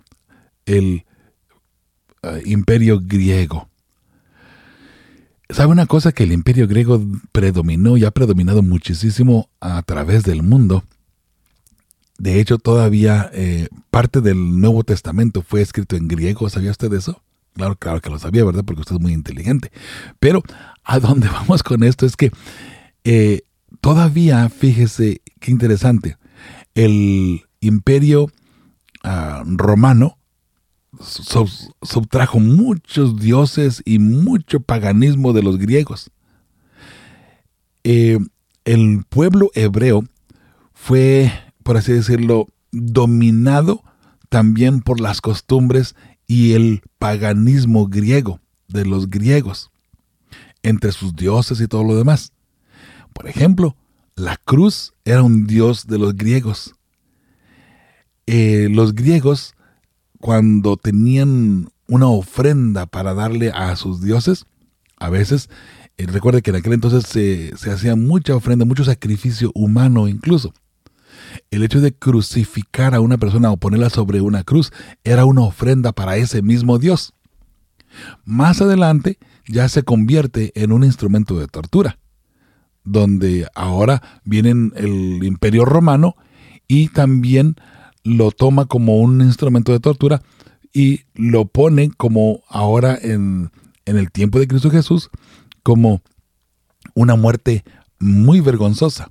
[0.66, 1.06] el
[2.24, 3.70] eh, imperio griego.
[5.52, 6.12] ¿Sabe una cosa?
[6.12, 10.84] Que el imperio griego predominó y ha predominado muchísimo a través del mundo.
[12.20, 16.48] De hecho, todavía eh, parte del Nuevo Testamento fue escrito en griego.
[16.50, 17.24] ¿Sabía usted eso?
[17.56, 18.64] Claro, claro que lo sabía, ¿verdad?
[18.64, 19.72] Porque usted es muy inteligente.
[20.20, 20.44] Pero
[20.84, 22.32] a dónde vamos con esto es que
[23.04, 23.42] eh,
[23.82, 26.18] todavía, fíjese qué interesante,
[26.76, 28.32] el imperio
[29.04, 30.19] ah, romano
[31.00, 36.12] subtrajo muchos dioses y mucho paganismo de los griegos.
[37.84, 38.20] Eh,
[38.66, 40.04] el pueblo hebreo
[40.74, 41.32] fue,
[41.64, 43.84] por así decirlo, dominado
[44.30, 45.96] también por las costumbres
[46.28, 49.72] y el paganismo griego de los griegos,
[50.62, 52.34] entre sus dioses y todo lo demás.
[53.14, 53.76] Por ejemplo,
[54.16, 56.76] la cruz era un dios de los griegos.
[58.28, 59.56] Eh, los griegos,
[60.20, 64.46] cuando tenían una ofrenda para darle a sus dioses,
[64.98, 65.50] a veces,
[65.98, 70.54] eh, recuerde que en aquel entonces se, se hacía mucha ofrenda, mucho sacrificio humano incluso.
[71.52, 74.72] El hecho de crucificar a una persona o ponerla sobre una cruz
[75.04, 77.14] era una ofrenda para ese mismo Dios.
[78.26, 81.98] Más adelante ya se convierte en un instrumento de tortura
[82.84, 86.16] donde ahora viene el imperio romano
[86.68, 87.56] y también
[88.04, 90.22] lo toma como un instrumento de tortura
[90.74, 93.52] y lo pone como ahora en,
[93.86, 95.10] en el tiempo de Cristo Jesús
[95.64, 96.02] como
[96.94, 97.64] una muerte
[98.00, 99.10] muy vergonzosa,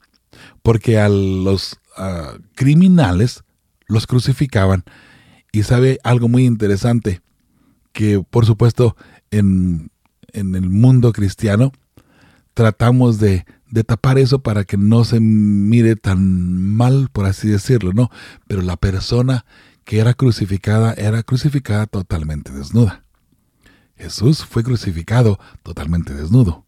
[0.63, 1.79] porque a los
[2.55, 3.43] criminales
[3.87, 4.85] los crucificaban.
[5.53, 7.21] Y sabe algo muy interesante,
[7.93, 8.97] que por supuesto
[9.31, 9.91] en,
[10.33, 11.73] en el mundo cristiano
[12.55, 17.93] tratamos de, de, tapar eso para que no se mire tan mal, por así decirlo,
[17.93, 18.11] ¿no?
[18.47, 19.45] Pero la persona
[19.85, 23.05] que era crucificada era crucificada totalmente desnuda.
[23.97, 26.67] Jesús fue crucificado totalmente desnudo,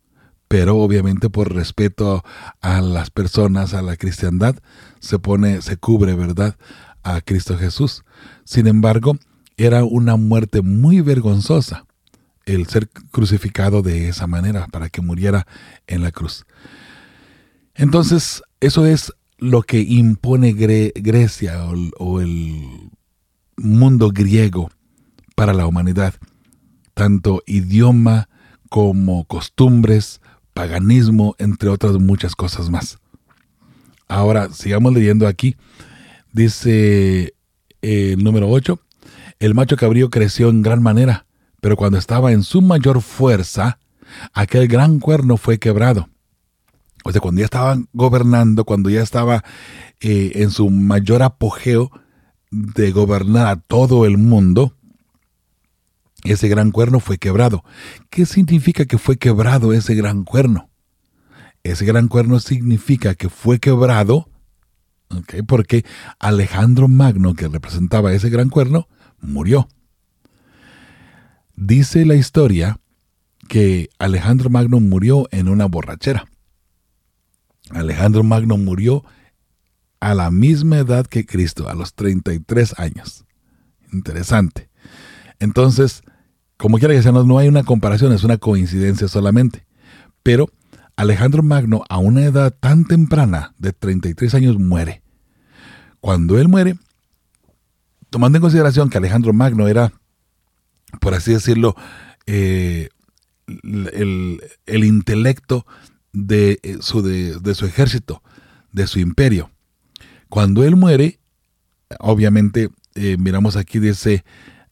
[0.49, 2.25] pero obviamente por respeto
[2.61, 4.57] a las personas, a la cristiandad,
[4.99, 6.57] se pone, se cubre, ¿verdad?
[7.03, 8.05] A Cristo Jesús.
[8.45, 9.17] Sin embargo,
[9.57, 11.85] era una muerte muy vergonzosa
[12.47, 15.47] el ser crucificado de esa manera para que muriera
[15.87, 16.47] en la cruz.
[17.81, 21.65] Entonces, eso es lo que impone Grecia
[21.99, 22.91] o, el
[23.57, 24.71] mundo griego
[25.35, 26.15] para la humanidad,
[26.95, 28.29] tanto idioma
[28.69, 30.21] como costumbres,
[30.53, 32.99] paganismo, entre otras muchas cosas más.
[34.09, 35.57] Ahora, sigamos leyendo aquí.
[36.33, 37.35] Dice
[37.83, 38.79] el eh, número 8,
[39.41, 41.27] el macho cabrío creció en gran manera
[41.61, 43.79] pero cuando estaba en su mayor fuerza,
[44.33, 46.09] aquel gran cuerno fue quebrado.
[47.05, 49.43] O sea, cuando ya estaba gobernando, cuando ya estaba
[50.01, 51.91] eh, en su mayor apogeo
[52.51, 54.77] de gobernar a todo el mundo,
[56.25, 57.65] ese gran cuerno fue quebrado.
[58.11, 60.69] ¿Qué significa que fue quebrado ese gran cuerno?
[61.63, 64.29] Ese gran cuerno significa que fue quebrado
[65.47, 65.85] porque
[66.19, 68.89] Alejandro Magno, que representaba ese gran cuerno,
[69.21, 69.69] murió.
[71.57, 72.79] Dice la historia
[73.49, 76.27] que Alejandro Magno murió en una borrachera.
[77.71, 79.05] Alejandro Magno murió
[80.01, 83.25] a la misma edad que Cristo, a los 33 años.
[83.93, 84.69] Interesante.
[85.39, 86.03] Entonces,
[86.57, 89.67] como quiera que sea, no, hay una comparación, es una coincidencia solamente.
[90.23, 90.51] Pero
[90.97, 95.03] Alejandro Magno, a una edad tan temprana, de 33 años, muere.
[96.01, 96.77] Cuando él muere,
[98.11, 99.93] tomando en consideración que Alejandro Magno era
[100.99, 101.77] por así decirlo,
[102.27, 102.89] eh,
[103.47, 105.67] el, intelecto
[106.13, 108.23] de eh, su, de, su ejército,
[108.73, 109.51] de su imperio.
[110.29, 111.19] Cuando él muere,
[111.99, 114.25] obviamente, eh, miramos aquí, dice,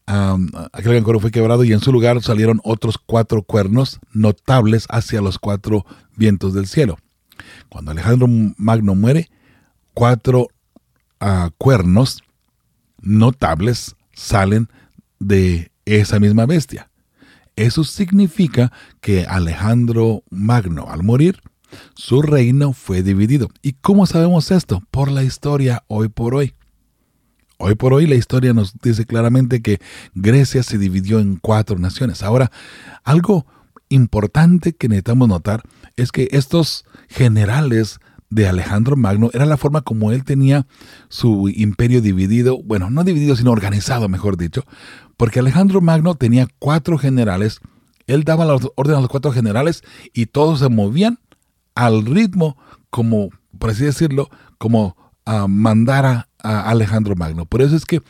[0.05, 5.21] aquel gran cuerno fue quebrado y en su lugar salieron otros cuatro cuernos notables hacia
[5.21, 6.97] los cuatro vientos del cielo.
[7.69, 9.29] Cuando Alejandro Magno muere,
[9.93, 10.47] cuatro
[11.19, 12.23] ah, cuernos
[13.01, 14.67] notables salen
[15.19, 16.89] de esa misma bestia.
[17.59, 21.41] Eso significa que Alejandro Magno, al morir,
[21.93, 23.49] su reino fue dividido.
[23.61, 24.81] ¿Y cómo sabemos esto?
[24.91, 26.53] Por la historia hoy por hoy.
[27.57, 29.81] Hoy por hoy la historia nos dice claramente que
[30.13, 32.23] Grecia se dividió en cuatro naciones.
[32.23, 32.49] Ahora,
[33.03, 33.45] algo
[33.89, 35.61] importante que necesitamos notar
[35.97, 40.67] es que estos generales de Alejandro Magno era la forma como él tenía
[41.09, 44.65] su imperio dividido, bueno, no dividido, sino organizado, mejor dicho,
[45.17, 47.59] porque Alejandro Magno tenía cuatro generales,
[48.07, 51.19] él daba las órdenes a los cuatro generales y todos se movían
[51.75, 52.57] al ritmo
[52.89, 57.45] como, por así decirlo, como a mandar a, Alejandro Magno.
[57.45, 58.01] Por eso es que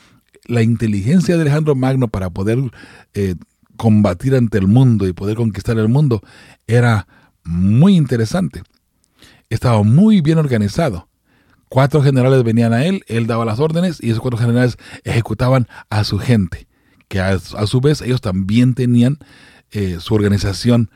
[0.46, 2.60] la inteligencia de Alejandro Magno para poder
[3.16, 3.36] eh,
[3.76, 6.22] combatir ante el mundo y poder conquistar el mundo
[6.68, 7.08] era
[7.44, 8.62] muy interesante
[9.50, 11.08] estaba muy bien organizado.
[11.68, 16.04] Cuatro generales venían a él, él daba las órdenes y esos cuatro generales ejecutaban a
[16.04, 16.68] su gente,
[17.08, 19.20] que a, su vez ellos también tenían
[19.72, 20.90] eh, su organización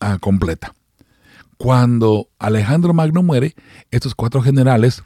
[0.00, 0.74] ah, completa.
[1.56, 3.54] Cuando Alejandro Magno muere,
[3.90, 5.02] estos cuatro generales,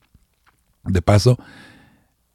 [0.85, 1.39] de paso,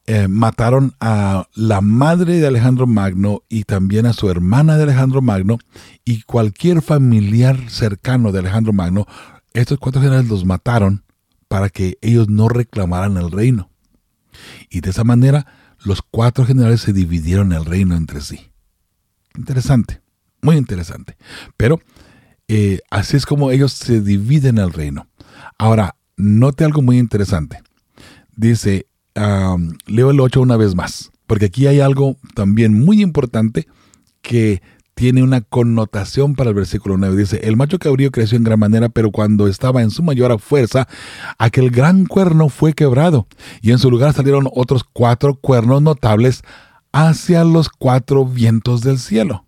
[0.06, 5.22] eh, mataron a la madre de Alejandro Magno y también a su hermana de Alejandro
[5.22, 5.58] Magno
[6.06, 9.06] y cualquier familiar cercano de Alejandro Magno
[9.60, 11.04] estos cuatro generales los mataron
[11.48, 13.70] para que ellos no reclamaran el reino.
[14.70, 15.48] Y de esa manera
[15.84, 18.52] los cuatro generales se dividieron el reino entre sí.
[19.36, 20.02] Interesante,
[20.41, 21.17] muy interesante.
[21.56, 21.80] Pero
[22.48, 25.08] eh, así es como ellos se dividen el reino.
[25.58, 27.62] Ahora, note algo muy interesante.
[28.36, 28.88] Dice,
[29.86, 33.67] leo el 8 una vez más, porque aquí hay algo también muy importante
[34.21, 34.62] que
[34.98, 37.15] tiene una connotación para el versículo 9.
[37.15, 40.87] Dice, el macho cabrío creció en gran manera, pero cuando estaba en su mayor fuerza,
[41.37, 43.27] aquel gran cuerno fue quebrado,
[43.62, 46.41] y en su lugar salieron otros cuatro cuernos notables
[46.91, 49.45] hacia los cuatro vientos del cielo.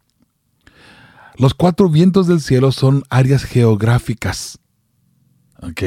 [1.35, 4.59] Los cuatro vientos del cielo son áreas geográficas.
[5.63, 5.81] ¿Ok?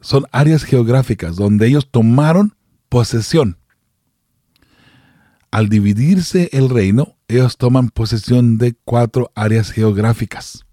[0.00, 2.56] Son áreas geográficas donde ellos tomaron
[2.88, 3.56] posesión.
[5.50, 10.64] Al dividirse el reino, ellos toman posesión de cuatro áreas geográficas.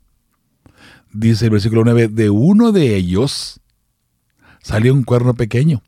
[1.11, 3.61] dice el versículo 9, de uno de ellos
[4.61, 5.84] salió un cuerno pequeño,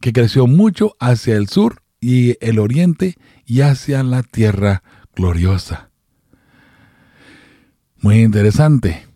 [0.00, 3.16] que creció mucho hacia el sur y el oriente
[3.46, 4.82] y hacia la tierra
[5.14, 5.90] gloriosa.
[8.00, 9.06] Muy interesante.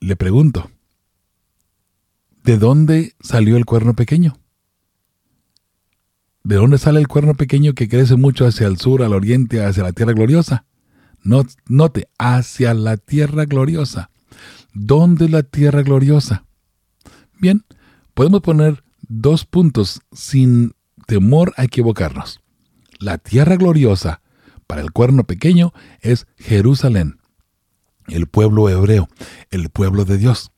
[0.00, 0.70] Le pregunto,
[2.42, 4.38] ¿de dónde salió el cuerno pequeño?
[6.44, 9.82] ¿De dónde sale el cuerno pequeño que crece mucho hacia el sur, al oriente, hacia
[9.82, 10.66] la tierra gloriosa?
[11.22, 14.10] Note, hacia la tierra gloriosa.
[14.74, 16.44] ¿Dónde es la tierra gloriosa?
[17.40, 17.64] Bien,
[18.12, 20.74] podemos poner dos puntos sin
[21.06, 22.40] temor a equivocarnos.
[22.98, 24.20] La tierra gloriosa
[24.66, 25.72] para el cuerno pequeño
[26.02, 27.20] es Jerusalén,
[28.06, 29.08] el pueblo hebreo,
[29.50, 30.52] el pueblo de Dios.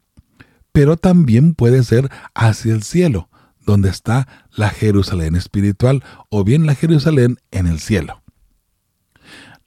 [0.73, 3.31] Pero también puede ser hacia el cielo,
[3.67, 8.23] donde está la Jerusalén espiritual o bien la Jerusalén en el cielo.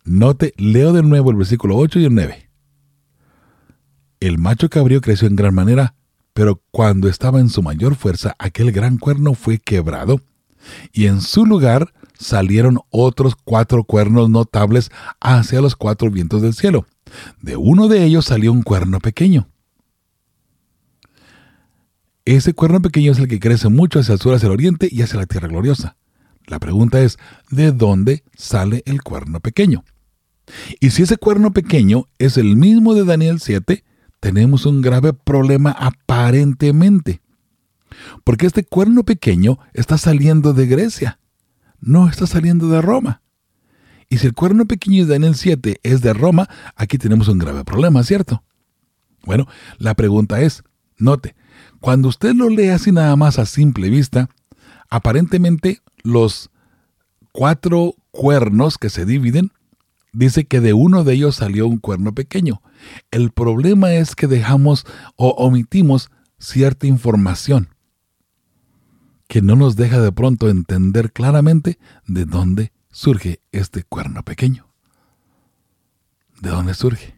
[0.05, 2.49] Note, leo de nuevo el versículo 8 y el 9.
[4.21, 5.93] El macho cabrío creció en gran manera,
[6.33, 10.21] pero cuando estaba en su mayor fuerza, aquel gran cuerno fue quebrado,
[10.91, 16.85] y en su lugar salieron otros cuatro cuernos notables hacia los cuatro vientos del cielo.
[17.41, 19.47] De uno de ellos salió un cuerno pequeño.
[22.25, 25.01] Ese cuerno pequeño es el que crece mucho hacia el sur, hacia el oriente y
[25.01, 25.97] hacia la tierra gloriosa.
[26.45, 27.17] La pregunta es,
[27.51, 29.83] ¿de dónde sale el cuerno pequeño?
[30.79, 33.83] Y si ese cuerno pequeño es el mismo de Daniel 7,
[34.19, 37.21] tenemos un grave problema aparentemente.
[38.23, 41.19] Porque este cuerno pequeño está saliendo de Grecia,
[41.79, 43.21] no está saliendo de Roma.
[44.09, 47.63] Y si el cuerno pequeño de Daniel 7 es de Roma, aquí tenemos un grave
[47.63, 48.43] problema, ¿cierto?
[49.23, 49.47] Bueno,
[49.77, 50.63] la pregunta es,
[50.97, 51.35] note,
[51.79, 54.29] cuando usted lo lee así nada más a simple vista,
[54.89, 56.49] aparentemente los
[57.31, 59.51] cuatro cuernos que se dividen,
[60.11, 62.61] dice que de uno de ellos salió un cuerno pequeño.
[63.11, 67.69] El problema es que dejamos o omitimos cierta información
[69.29, 71.77] que no nos deja de pronto entender claramente
[72.07, 74.67] de dónde surge este cuerno pequeño.
[76.41, 77.15] ¿De dónde surge?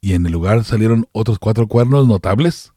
[0.00, 2.72] Y en el lugar salieron otros cuatro cuernos notables.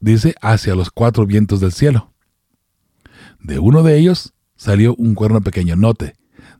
[0.00, 2.12] Dice, hacia los cuatro vientos del cielo.
[3.40, 5.76] De uno de ellos salió un cuerno pequeño.
[5.76, 6.14] Note,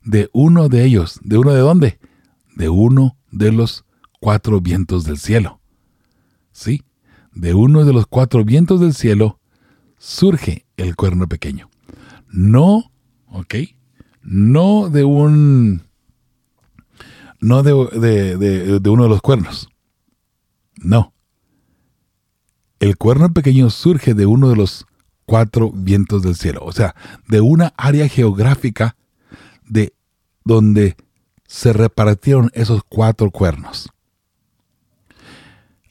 [0.05, 1.21] de uno de ellos.
[1.23, 1.99] ¿De uno de dónde?
[2.57, 3.85] De uno de los
[4.21, 5.61] cuatro vientos del cielo.
[6.53, 6.83] Sí,
[7.33, 9.39] de uno de los cuatro vientos del cielo
[9.99, 11.71] surge el cuerno pequeño.
[12.29, 12.91] No,
[13.29, 13.55] ok,
[14.23, 15.83] no de un,
[17.41, 19.69] no de, de uno de los cuernos.
[20.77, 21.13] No.
[22.81, 24.87] El cuerno pequeño surge de uno de los
[25.27, 26.95] cuatro vientos del cielo, o sea,
[27.29, 28.97] de una área geográfica
[29.67, 29.93] de
[30.45, 30.97] donde
[31.47, 33.91] se repartieron esos cuatro cuernos.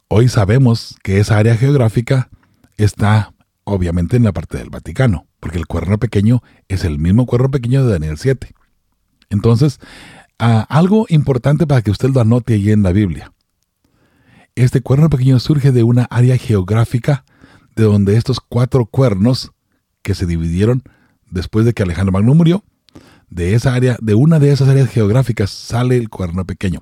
[0.07, 2.29] Hoy sabemos que esa área geográfica
[2.77, 3.33] está
[3.65, 7.85] obviamente en la parte del Vaticano, porque el cuerno pequeño es el mismo cuerno pequeño
[7.85, 8.53] de Daniel 7.
[9.29, 9.79] Entonces,
[10.39, 13.33] ah, algo importante para que usted lo anote allí en la Biblia.
[14.57, 17.25] Este cuerno pequeño surge de una área geográfica
[17.75, 19.51] de donde estos cuatro cuernos
[20.01, 20.81] que se dividieron
[21.29, 22.63] después de que Alejandro Magno murió,
[23.29, 26.79] de esa área, de una de esas áreas geográficas sale el cuerno pequeño.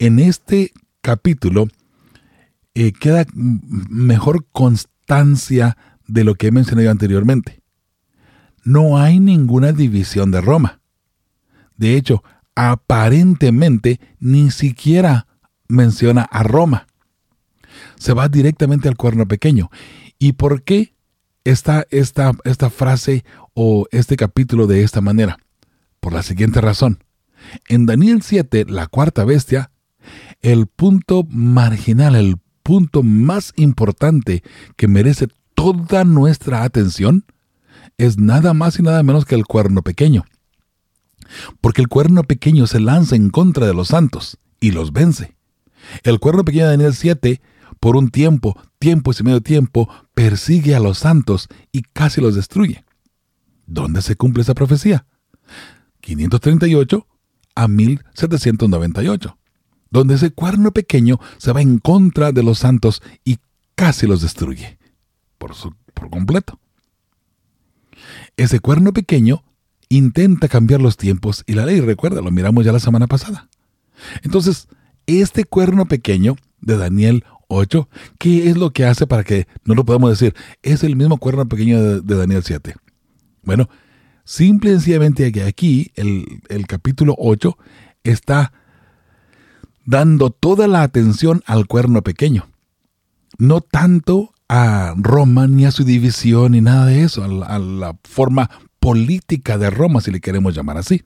[0.00, 1.68] En este capítulo
[2.74, 5.76] eh, queda mejor constancia
[6.08, 7.62] de lo que he mencionado anteriormente.
[8.64, 10.80] No hay ninguna división de Roma.
[11.76, 12.24] De hecho,
[12.56, 15.28] aparentemente ni siquiera
[15.68, 16.88] menciona a Roma.
[17.98, 19.70] Se va directamente al cuerno pequeño.
[20.18, 20.94] ¿Y por qué
[21.44, 23.24] está esta, esta frase
[23.54, 25.38] o este capítulo de esta manera?
[26.06, 27.02] por la siguiente razón.
[27.68, 29.72] En Daniel 7, la cuarta bestia,
[30.40, 34.44] el punto marginal, el punto más importante
[34.76, 35.26] que merece
[35.56, 37.24] toda nuestra atención,
[37.98, 40.26] es nada más y nada menos que el cuerno pequeño.
[41.60, 45.34] Porque el cuerno pequeño se lanza en contra de los santos y los vence.
[46.04, 47.40] El cuerno pequeño de Daniel 7,
[47.86, 52.84] por un tiempo, tiempo y medio tiempo, persigue a los santos y casi los destruye.
[53.64, 55.06] ¿Dónde se cumple esa profecía?
[56.00, 57.06] 538
[57.54, 59.38] a 1798,
[59.88, 63.38] donde ese cuerno pequeño se va en contra de los santos y
[63.76, 64.78] casi los destruye
[65.38, 65.52] por,
[65.94, 66.58] por completo.
[68.36, 69.44] Ese cuerno pequeño
[69.88, 73.48] intenta cambiar los tiempos y la ley, recuerda, lo miramos ya la semana pasada.
[74.24, 74.66] Entonces,
[75.06, 77.88] este cuerno pequeño de Daniel 8,
[78.18, 80.34] ¿qué es lo que hace para que no lo podamos decir?
[80.62, 82.74] Es el mismo cuerno pequeño de, Daniel 7.
[83.42, 83.68] Bueno,
[84.24, 87.56] Simple y sencillamente que aquí el, el capítulo 8
[88.02, 88.52] está
[89.84, 92.48] dando toda la atención al cuerno pequeño.
[93.38, 97.60] No tanto a Roma ni a su división ni nada de eso, a la, a
[97.60, 101.04] la forma política de Roma, si le queremos llamar así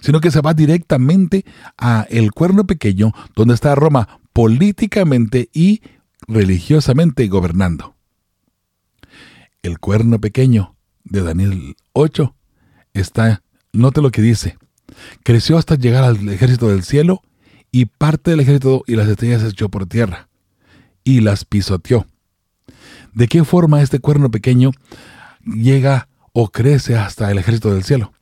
[0.00, 1.44] sino que se va directamente
[1.78, 5.82] a el cuerno pequeño donde está Roma políticamente y
[6.26, 7.94] religiosamente gobernando.
[9.62, 12.34] El cuerno pequeño de Daniel 8
[12.94, 14.56] está, note lo que dice,
[15.22, 17.22] creció hasta llegar al ejército del cielo
[17.72, 20.28] y parte del ejército y las estrellas echó por tierra
[21.04, 22.06] y las pisoteó.
[23.12, 24.70] ¿De qué forma este cuerno pequeño
[25.44, 28.12] llega o crece hasta el ejército del cielo?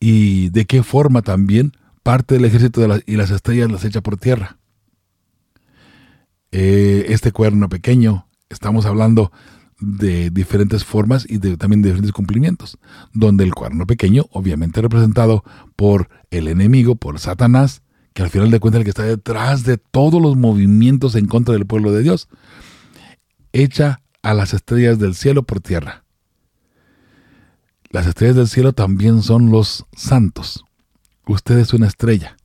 [0.00, 1.72] ¿Y de qué forma también
[2.06, 4.58] parte del ejército y las estrellas las echa por tierra?
[6.52, 9.32] Eh, este cuerno pequeño, estamos hablando
[9.80, 12.78] de diferentes formas y también de diferentes cumplimientos,
[13.12, 15.42] donde el cuerno pequeño, obviamente representado
[15.74, 17.82] por el enemigo, por Satanás,
[18.14, 21.54] que al final de cuentas el que está detrás de todos los movimientos en contra
[21.54, 22.28] del pueblo de Dios,
[23.52, 26.04] echa a las estrellas del cielo por tierra.
[27.90, 30.65] Las estrellas del cielo también son los santos.
[31.26, 32.36] Usted es una estrella.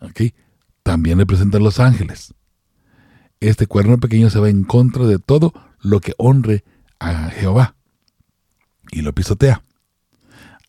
[0.00, 0.32] ¿Ok?
[0.82, 2.34] También representan los ángeles.
[3.40, 6.64] Este cuerno pequeño se va en contra de todo lo que honre
[6.98, 7.76] a Jehová.
[8.90, 9.62] Y lo pisotea.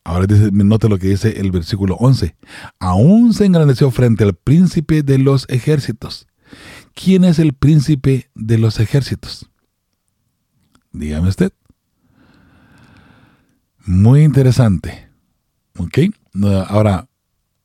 [0.03, 2.35] Ahora dice, note lo que dice el versículo 11.
[2.79, 6.27] Aún se engrandeció frente al príncipe de los ejércitos.
[6.95, 9.49] ¿Quién es el príncipe de los ejércitos?
[10.91, 11.53] Dígame usted.
[13.85, 15.09] Muy interesante.
[15.77, 15.99] ¿Ok?
[16.67, 17.08] Ahora,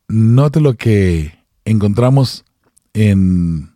[0.08, 1.34] note lo que
[1.64, 2.44] encontramos
[2.92, 3.70] en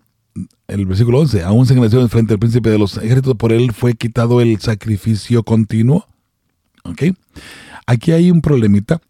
[0.69, 1.43] el versículo 11.
[1.43, 5.43] Aún se engrandeció frente al príncipe de los ejércitos, por él fue quitado el sacrificio
[5.43, 6.07] continuo.
[6.85, 7.05] ¿Ok?
[7.87, 9.01] Aquí hay un problemita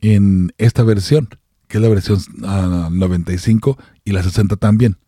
[0.00, 1.28] en esta versión,
[1.68, 4.98] que es la versión 95 ah, y la 60 también.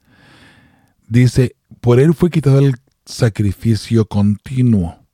[1.08, 5.04] Dice, por él fue quitado el sacrificio continuo.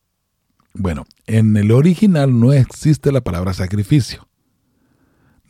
[0.74, 4.30] Bueno, en el original no existe la palabra sacrificio.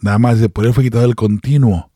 [0.00, 1.90] Nada más de él fue quitado el continuo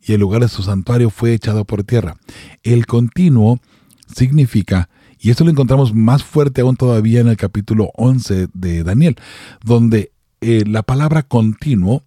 [0.00, 2.16] y el lugar de su santuario fue echado por tierra.
[2.62, 3.60] El continuo
[4.06, 9.16] significa, y esto lo encontramos más fuerte aún todavía en el capítulo 11 de Daniel,
[9.64, 12.04] donde eh, la palabra continuo,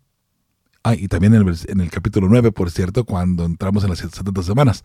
[0.84, 4.00] ah, y también en el, en el capítulo 9, por cierto, cuando entramos en las
[4.00, 4.84] 70 semanas,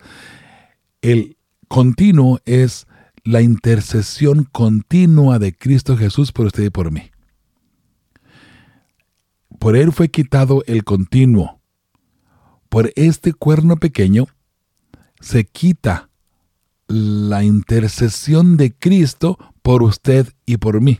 [1.01, 1.37] el
[1.67, 2.85] continuo es
[3.23, 7.11] la intercesión continua de Cristo Jesús por usted y por mí.
[9.65, 11.59] Por él fue quitado el continuo.
[12.69, 14.27] Por este cuerno pequeño
[15.19, 16.11] se quita
[16.85, 20.99] la intercesión de Cristo por usted y por mí.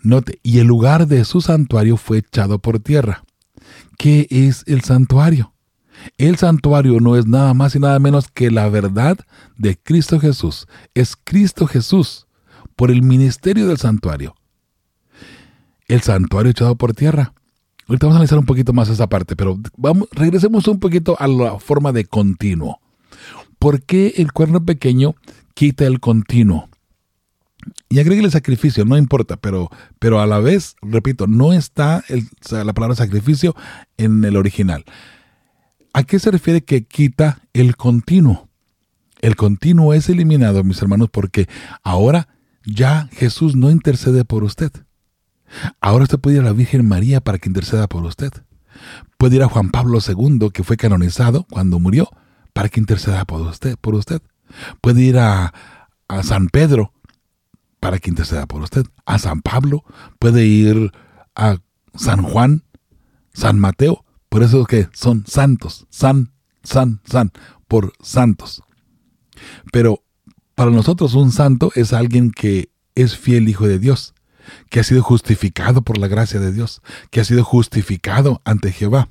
[0.00, 3.24] Note, y el lugar de su santuario fue echado por tierra.
[3.98, 5.54] ¿Qué es el santuario?
[6.18, 9.18] El santuario no es nada más y nada menos que la verdad
[9.56, 10.68] de Cristo Jesús.
[10.94, 12.28] Es Cristo Jesús
[12.76, 14.36] por el ministerio del santuario.
[15.88, 17.32] El santuario echado por tierra.
[17.88, 21.28] Ahorita vamos a analizar un poquito más esa parte, pero vamos, regresemos un poquito a
[21.28, 22.80] la forma de continuo.
[23.58, 25.14] ¿Por qué el cuerno pequeño
[25.54, 26.68] quita el continuo?
[27.88, 32.04] Y agregue el sacrificio, no importa, pero, pero a la vez, repito, no está
[32.50, 33.54] la palabra sacrificio
[33.96, 34.84] en el original.
[35.92, 38.48] ¿A qué se refiere que quita el continuo?
[39.20, 41.48] El continuo es eliminado, mis hermanos, porque
[41.82, 42.28] ahora
[42.64, 44.72] ya Jesús no intercede por usted.
[45.80, 48.32] Ahora usted puede ir a la Virgen María para que interceda por usted.
[49.18, 52.08] Puede ir a Juan Pablo II, que fue canonizado cuando murió,
[52.52, 53.76] para que interceda por usted.
[53.80, 54.20] Por usted.
[54.80, 55.52] Puede ir a,
[56.08, 56.92] a San Pedro
[57.80, 58.84] para que interceda por usted.
[59.04, 59.84] A San Pablo.
[60.18, 60.92] Puede ir
[61.34, 61.58] a
[61.94, 62.64] San Juan,
[63.32, 66.32] San Mateo, por eso es que son santos, san,
[66.62, 67.32] san, san,
[67.68, 68.62] por santos.
[69.72, 70.02] Pero
[70.54, 74.14] para nosotros un santo es alguien que es fiel hijo de Dios,
[74.70, 79.08] que ha sido justificado por la gracia de Dios, que ha sido justificado ante Jehová,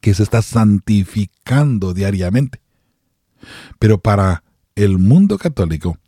[0.00, 2.60] que se está santificando diariamente.
[3.78, 4.42] Pero para
[4.74, 5.98] el mundo católico,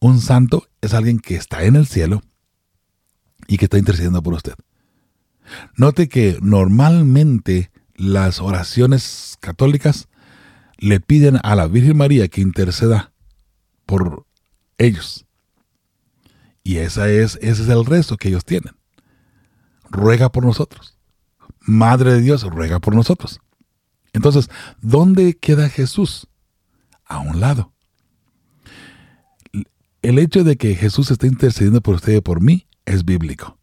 [0.00, 2.22] un santo es alguien que está en el cielo
[3.46, 4.54] y que está intercediendo por usted.
[5.76, 10.08] Note que normalmente las oraciones católicas
[10.76, 13.12] le piden a la Virgen María que interceda
[13.86, 14.26] por
[14.76, 15.26] ellos.
[16.68, 18.74] Y esa es, ese es el resto que ellos tienen.
[19.88, 20.98] Ruega por nosotros.
[21.60, 23.40] Madre de Dios, ruega por nosotros.
[24.12, 24.50] Entonces,
[24.82, 26.28] ¿dónde queda Jesús?
[27.06, 27.72] A un lado.
[30.02, 33.56] El hecho de que Jesús esté intercediendo por usted y por mí es bíblico.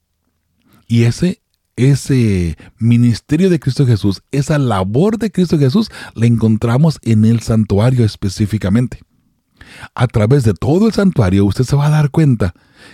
[0.88, 1.44] Y ese
[1.76, 8.04] ese ministerio de Cristo Jesús, esa labor de Cristo Jesús, la encontramos en el santuario
[8.04, 9.02] específicamente.
[9.94, 12.54] A través de todo el santuario usted se va a dar cuenta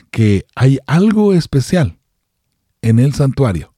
[0.10, 2.00] que hay algo especial
[2.82, 3.74] en el santuario.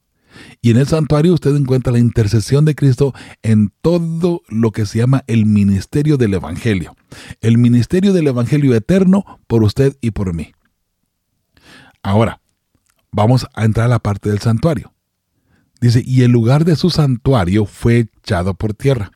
[0.60, 4.98] Y en el santuario usted encuentra la intercesión de Cristo en todo lo que se
[4.98, 6.96] llama el ministerio del Evangelio.
[7.40, 10.52] El ministerio del Evangelio eterno por usted y por mí.
[12.02, 12.40] Ahora,
[13.12, 14.92] vamos a entrar a la parte del santuario.
[15.80, 19.12] Dice, y el lugar de su santuario fue echado por tierra.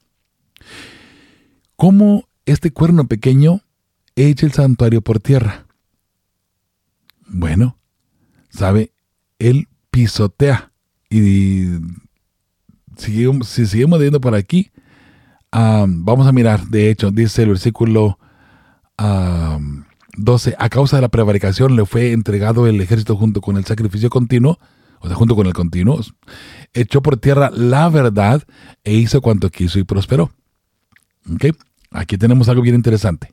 [1.77, 3.63] ¿Cómo este cuerno pequeño
[4.27, 5.67] echa el santuario por tierra?
[7.27, 7.79] Bueno,
[8.49, 8.93] sabe,
[9.39, 10.73] él pisotea.
[11.11, 11.67] Y
[12.97, 14.71] si seguimos viendo por aquí,
[15.53, 18.19] vamos a mirar, de hecho, dice el versículo
[20.17, 24.11] 12, a causa de la prevaricación le fue entregado el ejército junto con el sacrificio
[24.11, 24.59] continuo,
[25.01, 26.01] o sea, junto con el continuo,
[26.75, 28.43] echó por tierra la verdad
[28.83, 30.33] e hizo cuanto quiso y prosperó.
[31.33, 31.53] ¿Okay?
[31.93, 33.33] Aquí tenemos algo bien interesante.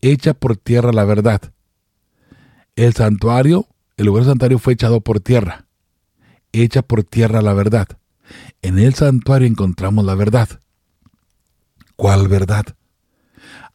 [0.00, 1.52] Echa por tierra la verdad.
[2.76, 5.66] El santuario, el lugar santuario fue echado por tierra.
[6.52, 7.88] Echa por tierra la verdad.
[8.62, 10.48] En el santuario encontramos la verdad.
[11.96, 12.64] ¿Cuál verdad?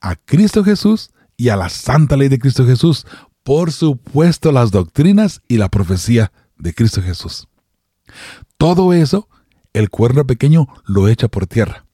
[0.01, 3.05] A Cristo Jesús y a la santa ley de Cristo Jesús.
[3.43, 7.47] Por supuesto, las doctrinas y la profecía de Cristo Jesús.
[8.57, 9.29] Todo eso,
[9.73, 11.85] el cuerno pequeño lo echa por tierra.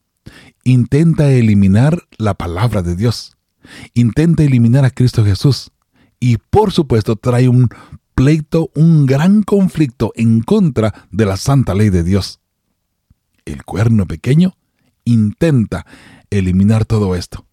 [0.64, 3.36] Intenta eliminar la palabra de Dios.
[3.94, 5.70] Intenta eliminar a Cristo Jesús.
[6.20, 7.68] Y por supuesto trae un
[8.14, 12.40] pleito, un gran conflicto en contra de la santa ley de Dios.
[13.44, 14.56] El cuerno pequeño
[15.04, 15.86] intenta
[16.30, 17.46] eliminar todo esto.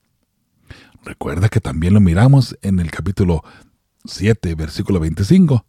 [1.04, 3.44] Recuerda que también lo miramos en el capítulo
[4.06, 5.66] 7, versículo 25,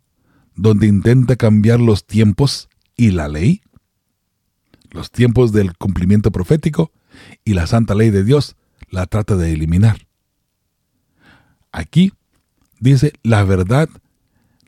[0.54, 3.62] donde intenta cambiar los tiempos y la ley,
[4.90, 6.92] los tiempos del cumplimiento profético
[7.44, 8.56] y la santa ley de Dios
[8.90, 10.09] la trata de eliminar.
[11.72, 12.12] Aquí
[12.78, 13.88] dice la verdad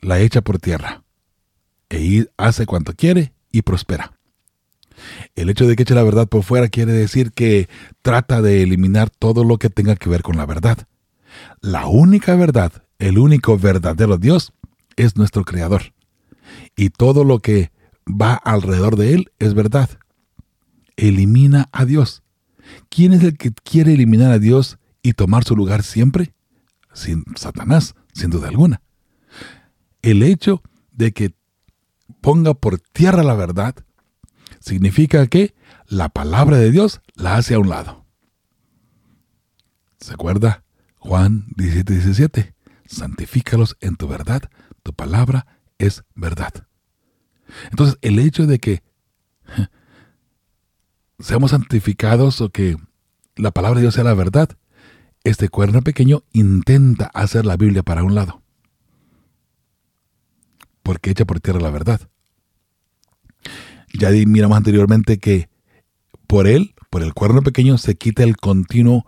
[0.01, 1.03] la echa por tierra
[1.89, 4.13] e hace cuanto quiere y prospera.
[5.35, 7.69] El hecho de que eche la verdad por fuera quiere decir que
[8.01, 10.87] trata de eliminar todo lo que tenga que ver con la verdad.
[11.61, 14.53] La única verdad, el único verdadero Dios,
[14.95, 15.93] es nuestro Creador.
[16.75, 17.71] Y todo lo que
[18.07, 19.89] va alrededor de Él es verdad.
[20.95, 22.23] Elimina a Dios.
[22.89, 26.33] ¿Quién es el que quiere eliminar a Dios y tomar su lugar siempre?
[26.93, 28.81] Sin Satanás, sin duda alguna.
[30.01, 31.35] El hecho de que
[32.21, 33.75] ponga por tierra la verdad
[34.59, 35.55] significa que
[35.87, 38.05] la palabra de Dios la hace a un lado.
[39.99, 40.63] ¿Se acuerda?
[40.97, 42.55] Juan 17, 17.
[42.85, 44.49] Santifícalos en tu verdad,
[44.83, 46.67] tu palabra es verdad.
[47.71, 48.83] Entonces, el hecho de que
[51.19, 52.77] seamos santificados o que
[53.35, 54.49] la palabra de Dios sea la verdad,
[55.23, 58.41] este cuerno pequeño intenta hacer la Biblia para un lado.
[60.83, 62.01] Porque echa por tierra la verdad.
[63.93, 65.49] Ya miramos anteriormente que
[66.27, 69.05] por él, por el cuerno pequeño, se quita el continuo,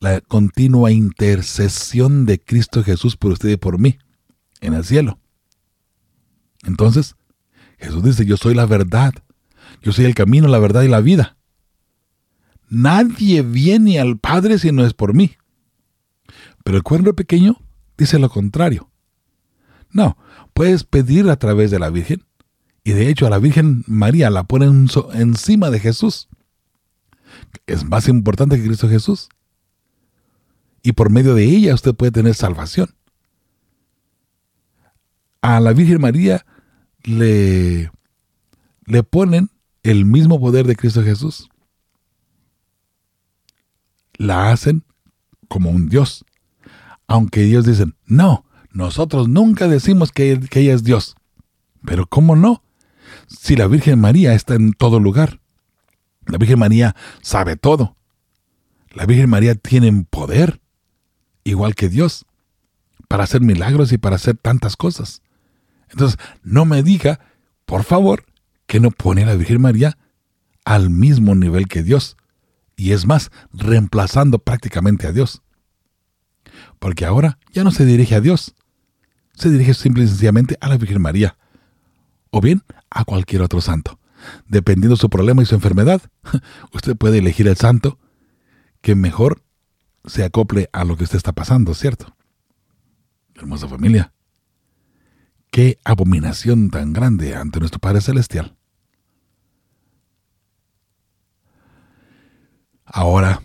[0.00, 3.98] la continua intercesión de Cristo Jesús por usted y por mí
[4.60, 5.18] en el cielo.
[6.64, 7.16] Entonces,
[7.78, 9.14] Jesús dice, yo soy la verdad,
[9.82, 11.37] yo soy el camino, la verdad y la vida.
[12.68, 15.36] Nadie viene al Padre si no es por mí.
[16.64, 17.56] Pero el cuerno pequeño
[17.96, 18.90] dice lo contrario.
[19.90, 20.18] No,
[20.52, 22.24] puedes pedir a través de la Virgen,
[22.84, 26.28] y de hecho a la Virgen María la ponen encima de Jesús.
[27.66, 29.28] Es más importante que Cristo Jesús.
[30.82, 32.90] Y por medio de ella usted puede tener salvación.
[35.40, 36.44] A la Virgen María
[37.02, 37.90] le,
[38.86, 39.50] le ponen
[39.82, 41.48] el mismo poder de Cristo Jesús.
[44.18, 44.84] La hacen
[45.48, 46.24] como un Dios.
[47.06, 51.16] Aunque ellos dicen, no, nosotros nunca decimos que, ella es Dios.
[51.84, 52.62] Pero ¿cómo no?
[53.26, 55.40] si la Virgen María está en todo lugar?
[56.26, 57.96] La Virgen María sabe todo.
[58.90, 60.60] La Virgen María tiene poder,
[61.44, 62.26] igual que Dios,
[63.08, 65.22] para hacer milagros y para hacer tantas cosas.
[65.90, 67.20] Entonces, no me diga,
[67.64, 68.26] por favor,
[68.66, 69.96] que no pone a la Virgen María
[70.64, 72.16] al mismo nivel que Dios.
[72.78, 75.42] Y es más, reemplazando prácticamente a Dios.
[76.78, 78.54] Porque ahora ya no se dirige a Dios,
[79.34, 81.36] se dirige simple y sencillamente a la Virgen María
[82.30, 83.98] o bien a cualquier otro santo.
[84.46, 86.02] Dependiendo de su problema y su enfermedad,
[86.72, 87.98] usted puede elegir el santo
[88.80, 89.42] que mejor
[90.04, 92.16] se acople a lo que usted está pasando, ¿cierto?
[93.34, 94.12] Hermosa familia.
[95.50, 98.57] qué abominación tan grande ante nuestro Padre Celestial.
[102.90, 103.42] Ahora,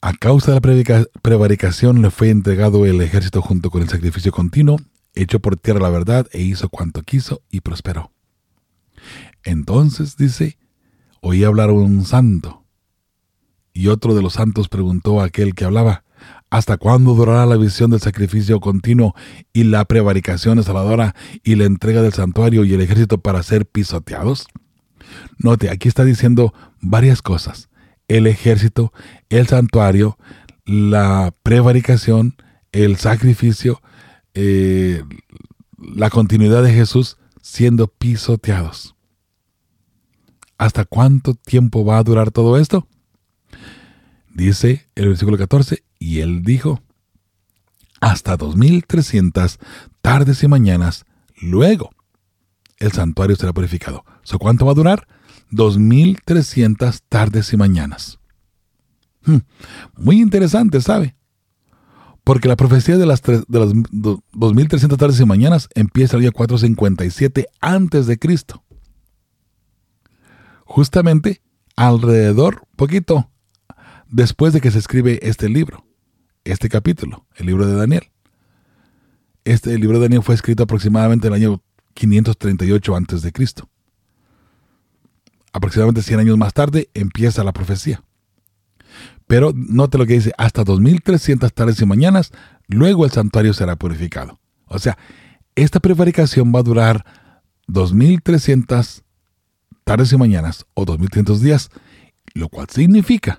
[0.00, 4.78] a causa de la prevaricación le fue entregado el ejército junto con el sacrificio continuo,
[5.14, 8.12] echó por tierra la verdad e hizo cuanto quiso y prosperó.
[9.42, 10.56] Entonces, dice,
[11.20, 12.64] oí hablar a un santo.
[13.72, 16.04] Y otro de los santos preguntó a aquel que hablaba,
[16.48, 19.14] ¿hasta cuándo durará la visión del sacrificio continuo
[19.52, 24.46] y la prevaricación desaladora y la entrega del santuario y el ejército para ser pisoteados?
[25.38, 27.68] Note, aquí está diciendo varias cosas.
[28.08, 28.92] El ejército,
[29.28, 30.18] el santuario,
[30.64, 32.36] la prevaricación,
[32.72, 33.80] el sacrificio,
[34.34, 35.02] eh,
[35.76, 38.94] la continuidad de Jesús siendo pisoteados.
[40.58, 42.86] ¿Hasta cuánto tiempo va a durar todo esto?
[44.34, 46.82] Dice el versículo 14, y él dijo,
[48.00, 49.58] hasta 2300
[50.00, 51.04] tardes y mañanas,
[51.40, 51.90] luego
[52.78, 54.04] el santuario será purificado.
[54.22, 55.08] ¿So cuánto va a durar?
[55.50, 58.18] 2300 tardes y mañanas.
[59.24, 59.38] Hmm,
[59.96, 61.16] muy interesante, ¿sabe?
[62.24, 63.72] Porque la profecía de las, de las
[64.32, 68.64] 2300 tardes y mañanas empieza el día 457 antes de Cristo
[70.68, 71.40] justamente
[71.76, 73.30] alrededor, poquito,
[74.06, 75.84] después de que se escribe este libro,
[76.44, 78.12] este capítulo, el libro de Daniel.
[79.44, 81.62] Este libro de Daniel fue escrito aproximadamente en el año
[81.94, 83.68] 538 antes de Cristo.
[85.52, 88.02] Aproximadamente 100 años más tarde empieza la profecía.
[89.26, 92.32] Pero note lo que dice, hasta 2300 tardes y mañanas,
[92.66, 94.40] luego el santuario será purificado.
[94.66, 94.98] O sea,
[95.54, 97.04] esta prevaricación va a durar
[97.66, 99.02] 2300
[99.84, 101.70] tardes y mañanas o 2300 días,
[102.34, 103.38] lo cual significa,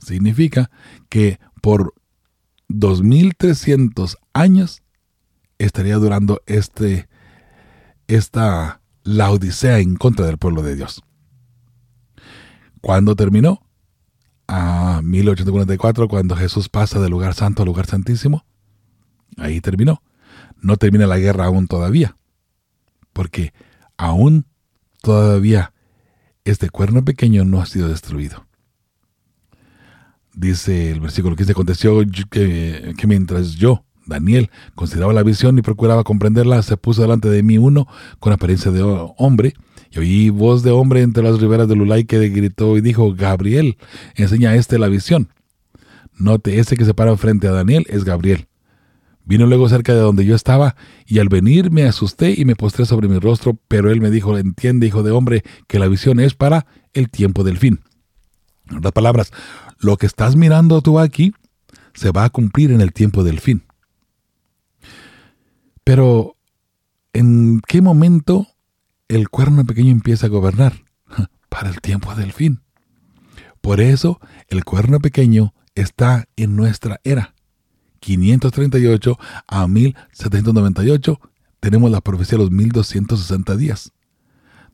[0.00, 0.70] significa
[1.08, 1.94] que por
[2.68, 4.82] 2300 años
[5.58, 7.08] estaría durando este,
[8.08, 11.02] esta, la odisea en contra del pueblo de Dios.
[12.84, 13.62] ¿Cuándo terminó?
[14.46, 18.44] A 1844, cuando Jesús pasa del lugar santo al lugar santísimo.
[19.38, 20.02] Ahí terminó.
[20.60, 22.18] No termina la guerra aún todavía.
[23.14, 23.54] Porque
[23.96, 24.44] aún
[25.00, 25.72] todavía
[26.44, 28.44] este cuerno pequeño no ha sido destruido.
[30.34, 36.04] Dice el versículo 15, aconteció que, que mientras yo, Daniel, consideraba la visión y procuraba
[36.04, 38.82] comprenderla, se puso delante de mí uno con apariencia de
[39.16, 39.54] hombre,
[39.94, 43.76] y oí voz de hombre entre las riberas del Ulay que gritó y dijo, Gabriel,
[44.16, 45.28] enseña a este la visión.
[46.16, 48.48] Note, ese que se para frente a Daniel es Gabriel.
[49.24, 50.76] Vino luego cerca de donde yo estaba,
[51.06, 54.36] y al venir me asusté y me postré sobre mi rostro, pero él me dijo,
[54.36, 57.80] entiende, hijo de hombre, que la visión es para el tiempo del fin.
[58.68, 59.32] En otras palabras,
[59.78, 61.32] lo que estás mirando tú aquí
[61.94, 63.62] se va a cumplir en el tiempo del fin.
[65.84, 66.36] Pero,
[67.12, 68.53] ¿en qué momento
[69.08, 70.84] el cuerno pequeño empieza a gobernar?
[71.48, 72.62] Para el tiempo del fin.
[73.60, 77.34] Por eso, el cuerno pequeño está en nuestra era
[78.00, 81.20] 538 a 1798
[81.64, 83.90] tenemos la profecía de los 1260 días,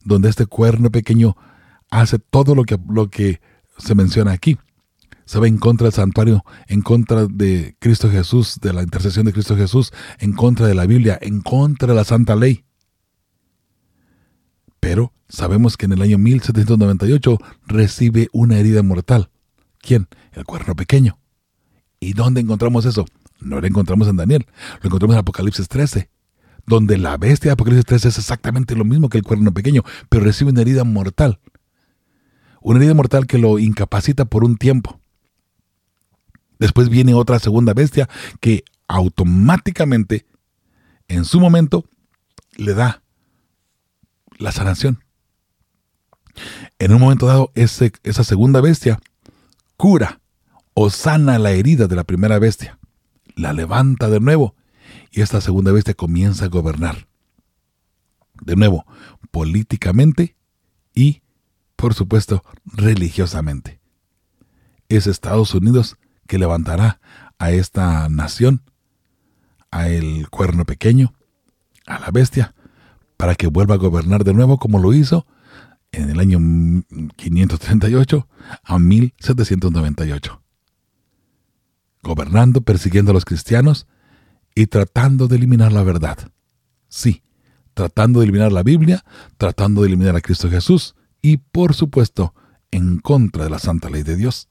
[0.02, 1.36] donde este cuerno pequeño
[1.88, 3.40] hace todo lo que, lo que
[3.78, 4.58] se menciona aquí.
[5.24, 9.32] Se va en contra del santuario, en contra de Cristo Jesús, de la intercesión de
[9.32, 12.64] Cristo Jesús, en contra de la Biblia, en contra de la Santa Ley.
[14.80, 19.30] Pero sabemos que en el año 1798 recibe una herida mortal.
[19.78, 20.08] ¿Quién?
[20.32, 21.18] El cuerno pequeño.
[22.00, 23.04] ¿Y dónde encontramos eso?
[23.40, 24.46] No lo encontramos en Daniel,
[24.82, 26.10] lo encontramos en Apocalipsis 13,
[26.66, 30.24] donde la bestia de Apocalipsis 13 es exactamente lo mismo que el cuerno pequeño, pero
[30.24, 31.40] recibe una herida mortal.
[32.62, 35.00] Una herida mortal que lo incapacita por un tiempo.
[36.58, 38.08] Después viene otra segunda bestia
[38.40, 40.26] que automáticamente,
[41.08, 41.86] en su momento,
[42.56, 42.99] le da
[44.40, 45.04] la sanación.
[46.78, 49.00] En un momento dado, esa segunda bestia
[49.76, 50.20] cura
[50.74, 52.78] o sana la herida de la primera bestia
[53.36, 54.54] la levanta de nuevo
[55.10, 57.08] y esta segunda bestia comienza a gobernar.
[58.42, 58.86] De nuevo,
[59.30, 60.36] políticamente
[60.94, 61.22] y,
[61.76, 63.80] por supuesto, religiosamente.
[64.88, 67.00] Es Estados Unidos que levantará
[67.38, 68.62] a esta nación,
[69.70, 71.14] a el cuerno pequeño,
[71.86, 72.54] a la bestia,
[73.20, 75.26] para que vuelva a gobernar de nuevo como lo hizo
[75.92, 76.38] en el año
[77.16, 78.26] 538
[78.64, 80.42] a 1798
[82.02, 83.86] gobernando, persiguiendo a los cristianos
[84.54, 86.32] y tratando de eliminar la verdad.
[86.88, 87.22] Sí,
[87.74, 89.04] tratando de eliminar la Biblia,
[89.36, 92.34] tratando de eliminar a Cristo Jesús y, por supuesto,
[92.70, 94.48] en contra de la santa ley de Dios.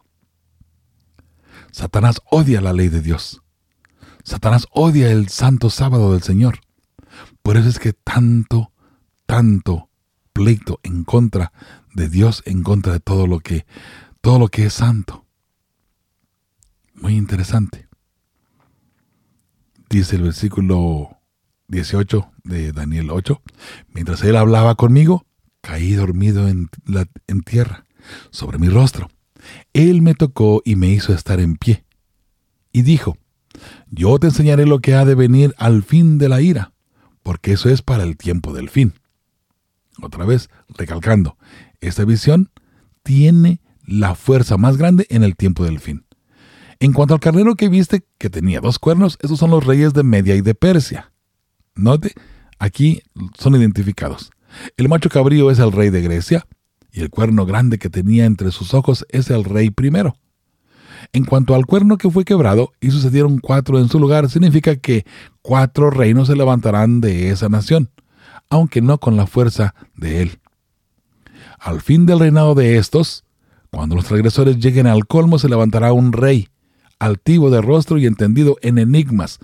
[1.72, 3.42] Satanás odia la ley de Dios.
[4.24, 6.60] Satanás odia el santo sábado del Señor.
[7.50, 8.72] Por eso es que tanto,
[9.26, 9.90] tanto
[10.34, 11.52] pleito en contra
[11.96, 13.66] de Dios, en contra de todo lo que,
[14.22, 15.26] todo lo que es santo.
[16.94, 17.88] Muy interesante.
[19.90, 21.18] Dice el versículo
[21.70, 23.42] 18 de Daniel 8.
[23.96, 25.26] Mientras él hablaba conmigo,
[25.62, 27.84] caí dormido en, la, en tierra,
[28.30, 29.10] sobre mi rostro.
[29.74, 31.84] Él me tocó y me hizo estar en pie.
[32.72, 33.18] Y dijo,
[33.90, 36.74] yo te enseñaré lo que ha de venir al fin de la ira,
[37.30, 38.96] porque eso es para el tiempo del fin.
[40.02, 41.38] Otra vez, recalcando,
[41.80, 42.50] esta visión
[43.04, 46.08] tiene la fuerza más grande en el tiempo del fin.
[46.80, 50.02] En cuanto al carnero que viste, que tenía dos cuernos, esos son los reyes de
[50.02, 51.14] Media y de Persia.
[51.76, 52.16] Note,
[52.58, 53.04] aquí
[53.38, 54.32] son identificados.
[54.76, 56.48] El macho cabrío es el rey de Grecia,
[56.92, 60.16] y el cuerno grande que tenía entre sus ojos es el rey primero.
[61.14, 65.06] En cuanto al cuerno que fue quebrado y sucedieron cuatro en su lugar, significa que
[65.42, 67.90] cuatro reinos se levantarán de esa nación,
[68.50, 70.40] aunque no con la fuerza de él.
[71.60, 73.26] Al fin del reinado de estos,
[73.72, 76.50] cuando los transgresores lleguen al colmo, se levantará un rey,
[77.00, 79.40] altivo de rostro y entendido en enigmas.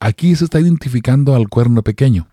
[0.00, 2.28] Aquí se está identificando al cuerno pequeño.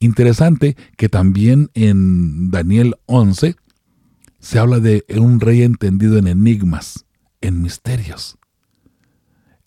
[0.00, 3.56] Interesante que también en Daniel 11
[4.38, 7.04] se habla de un rey entendido en enigmas,
[7.40, 8.38] en misterios.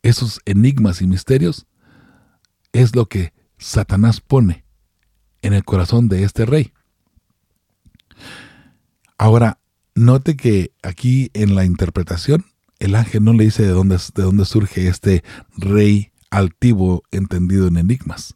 [0.04, 1.68] Esos enigmas y misterios
[2.74, 4.66] es lo que Satanás pone
[5.42, 6.74] en el corazón de este rey.
[9.18, 9.60] Ahora,
[9.94, 12.46] note que aquí en la interpretación,
[12.80, 15.24] el ángel no le dice de dónde, de dónde surge este
[15.56, 18.36] rey altivo entendido en enigmas.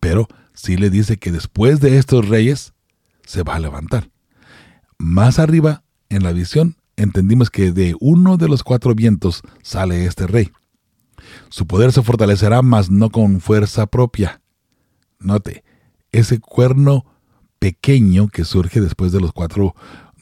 [0.00, 2.72] Pero sí le dice que después de estos reyes
[3.26, 4.10] se va a levantar.
[4.96, 10.26] Más arriba, en la visión, entendimos que de uno de los cuatro vientos sale este
[10.26, 10.50] rey.
[11.48, 14.40] Su poder se fortalecerá, mas no con fuerza propia.
[15.18, 15.64] Note,
[16.12, 17.06] ese cuerno
[17.58, 19.74] pequeño que surge después de los cuatro,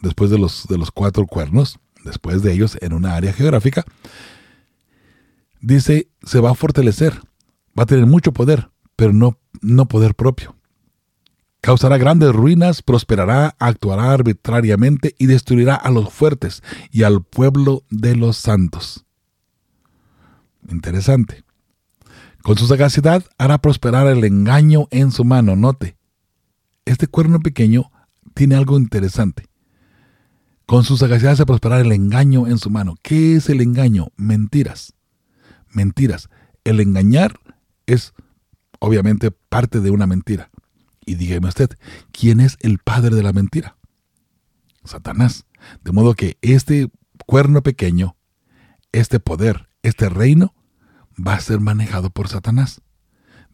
[0.02, 3.84] después de los, de los cuatro cuernos, después de ellos en una área geográfica,
[5.60, 7.20] dice, se va a fortalecer,
[7.78, 10.55] va a tener mucho poder, pero no, no poder propio.
[11.60, 18.14] Causará grandes ruinas, prosperará, actuará arbitrariamente y destruirá a los fuertes y al pueblo de
[18.14, 19.04] los santos.
[20.68, 21.44] Interesante.
[22.42, 25.56] Con su sagacidad hará prosperar el engaño en su mano.
[25.56, 25.96] Note,
[26.84, 27.90] este cuerno pequeño
[28.34, 29.48] tiene algo interesante.
[30.66, 32.96] Con su sagacidad hace prosperar el engaño en su mano.
[33.02, 34.08] ¿Qué es el engaño?
[34.16, 34.94] Mentiras.
[35.70, 36.28] Mentiras.
[36.64, 37.38] El engañar
[37.86, 38.14] es
[38.78, 40.50] obviamente parte de una mentira.
[41.06, 41.70] Y dígame usted,
[42.10, 43.76] ¿quién es el padre de la mentira?
[44.84, 45.46] Satanás.
[45.82, 46.90] De modo que este
[47.26, 48.16] cuerno pequeño,
[48.92, 50.54] este poder, este reino,
[51.16, 52.82] va a ser manejado por Satanás.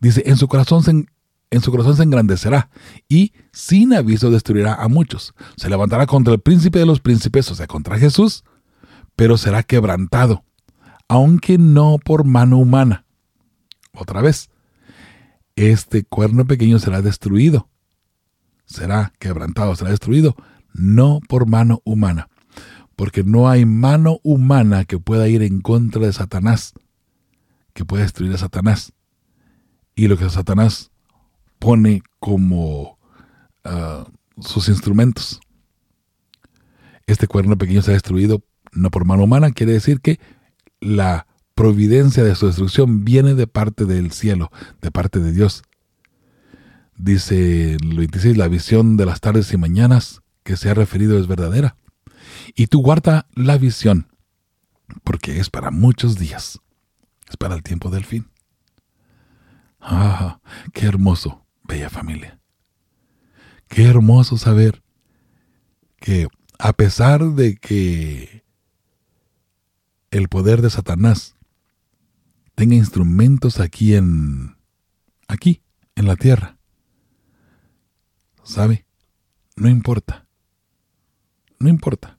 [0.00, 2.70] Dice, en su corazón se, en su corazón se engrandecerá
[3.08, 5.34] y sin aviso destruirá a muchos.
[5.56, 8.44] Se levantará contra el príncipe de los príncipes, o sea, contra Jesús,
[9.14, 10.44] pero será quebrantado,
[11.06, 13.04] aunque no por mano humana.
[13.92, 14.48] Otra vez,
[15.56, 17.68] este cuerno pequeño será destruido.
[18.64, 20.34] Será quebrantado, será destruido,
[20.72, 22.28] no por mano humana,
[22.96, 26.72] porque no hay mano humana que pueda ir en contra de Satanás,
[27.74, 28.92] que pueda destruir a Satanás.
[29.94, 30.90] Y lo que Satanás
[31.58, 32.98] pone como
[33.64, 34.06] ah,
[34.40, 35.40] sus instrumentos.
[37.06, 38.42] Este cuerno pequeño será destruido
[38.72, 40.18] no por mano humana, quiere decir que
[40.80, 44.50] la providencia de su destrucción viene de parte del cielo,
[44.80, 45.62] de parte de Dios.
[46.96, 51.26] Dice el 26, la visión de las tardes y mañanas que se ha referido es
[51.26, 51.76] verdadera.
[52.54, 54.08] Y tú guarda la visión,
[55.04, 56.60] porque es para muchos días,
[57.28, 58.28] es para el tiempo del fin.
[59.80, 60.40] Ah,
[60.72, 62.38] qué hermoso, bella familia.
[63.68, 64.82] Qué hermoso saber
[65.96, 66.28] que
[66.58, 68.44] a pesar de que
[70.10, 71.34] el poder de Satanás
[72.54, 74.56] tenga instrumentos aquí en
[75.28, 75.62] aquí
[75.94, 76.58] en la tierra.
[78.42, 78.86] ¿Sabe?
[79.56, 80.26] No importa.
[81.58, 82.18] No importa.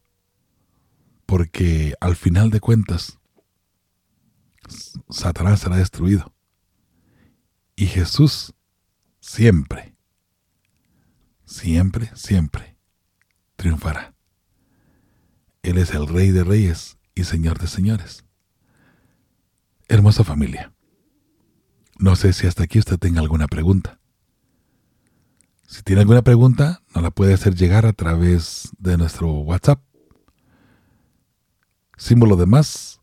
[1.25, 3.19] Porque al final de cuentas
[5.09, 6.33] Satanás será destruido.
[7.75, 8.53] Y Jesús
[9.19, 9.95] siempre,
[11.45, 12.77] siempre, siempre
[13.55, 14.13] triunfará.
[15.63, 18.25] Él es el Rey de Reyes y Señor de Señores.
[19.87, 20.73] Hermosa familia,
[21.99, 23.99] no sé si hasta aquí usted tenga alguna pregunta.
[25.67, 29.81] Si tiene alguna pregunta, nos la puede hacer llegar a través de nuestro WhatsApp.
[31.97, 33.01] Símbolo de más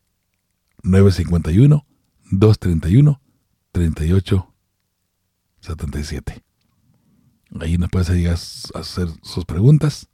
[0.83, 1.85] 951
[2.31, 3.21] 231
[3.71, 4.53] 38
[5.59, 6.43] 77.
[7.59, 10.07] Ahí nos puedes hacer sus preguntas.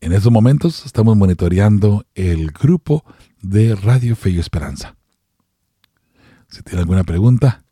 [0.00, 3.04] En estos momentos estamos monitoreando el grupo
[3.40, 4.96] de Radio Fe y Esperanza.
[6.52, 7.64] Si tiene alguna pregunta,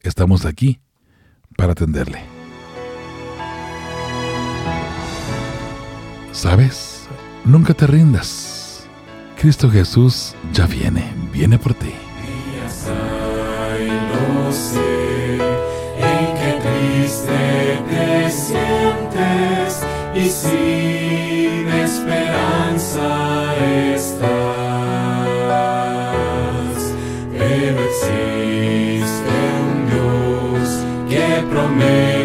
[0.00, 0.82] estamos aquí
[1.56, 2.20] para atenderle.
[6.30, 7.08] ¿Sabes?
[7.46, 8.86] Nunca te rindas.
[9.40, 11.02] Cristo Jesús ya viene,
[11.32, 11.94] viene por ti.
[15.96, 19.82] en qué triste te sientes
[20.14, 20.89] y sin
[31.80, 32.19] que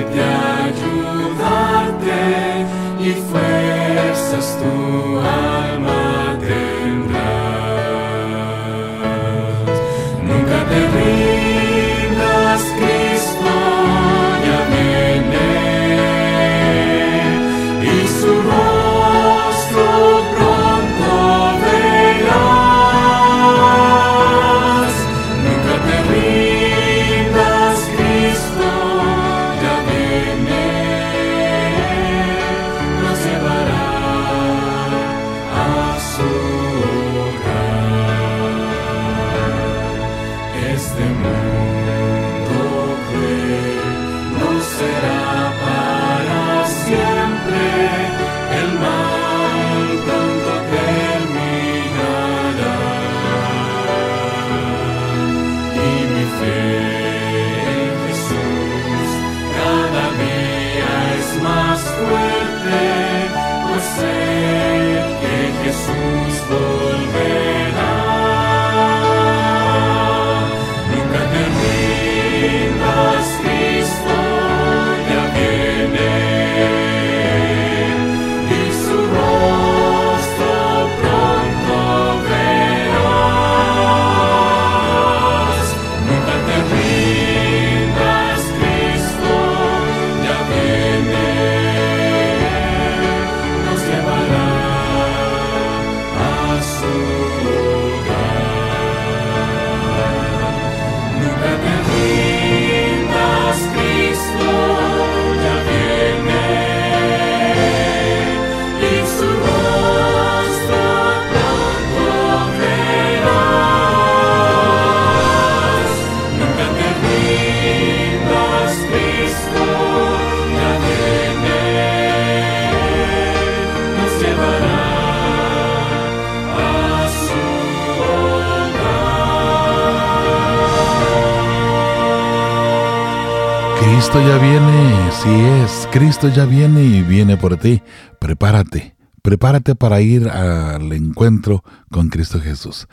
[135.95, 137.81] Cristo ya viene y viene por ti.
[138.19, 142.89] Prepárate, prepárate para ir al encuentro con Cristo Jesús.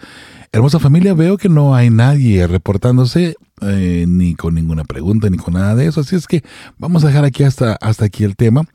[0.52, 5.54] Hermosa familia, veo que no hay nadie reportándose eh, ni con ninguna pregunta ni con
[5.54, 6.44] nada de eso, así es que
[6.78, 8.66] vamos a dejar aquí hasta, hasta aquí el tema.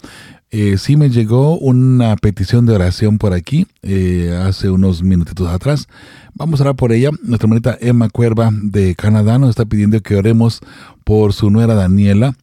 [0.51, 5.87] Eh, sí me llegó una petición de oración por aquí eh, hace unos minutitos atrás.
[6.33, 7.11] Vamos a orar por ella.
[7.23, 10.59] Nuestra hermanita Emma Cuerva de Canadá nos está pidiendo que oremos
[11.05, 12.35] por su nuera Daniela.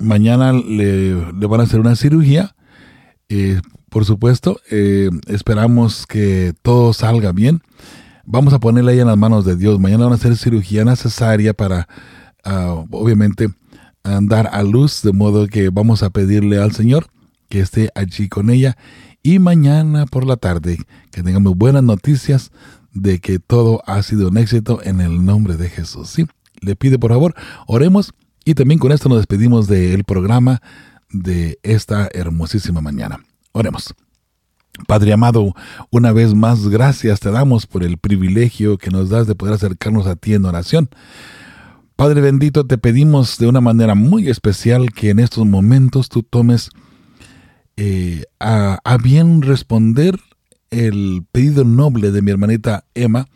[0.00, 2.54] Mañana le, van a hacer una cirugía.
[3.28, 7.62] Eh, por supuesto, eh, esperamos que todo salga bien.
[8.24, 9.80] Vamos a ponerla ahí en las manos de Dios.
[9.80, 11.88] Mañana van a hacer cirugía necesaria para,
[12.44, 13.48] ah, obviamente,
[14.02, 17.06] andar a luz, de modo que vamos a pedirle al Señor
[17.50, 18.78] que esté allí con ella.
[19.22, 20.78] Y mañana por la tarde,
[21.10, 22.52] que tengamos buenas noticias
[22.94, 26.08] de que todo ha sido un éxito en el nombre de Jesús.
[26.08, 26.26] Sí,
[26.60, 27.34] le pide por favor,
[27.66, 28.14] oremos
[28.44, 30.60] y también con esto nos despedimos del programa
[31.10, 33.20] de esta hermosísima mañana.
[33.52, 33.94] Oremos.
[34.86, 35.54] Padre amado,
[35.90, 40.06] una vez más gracias te damos por el privilegio que nos das de poder acercarnos
[40.06, 40.88] a ti en oración.
[41.96, 46.70] Padre bendito, te pedimos de una manera muy especial que en estos momentos tú tomes
[47.76, 50.18] eh, a, a bien responder
[50.70, 53.26] el pedido noble de mi hermanita Emma,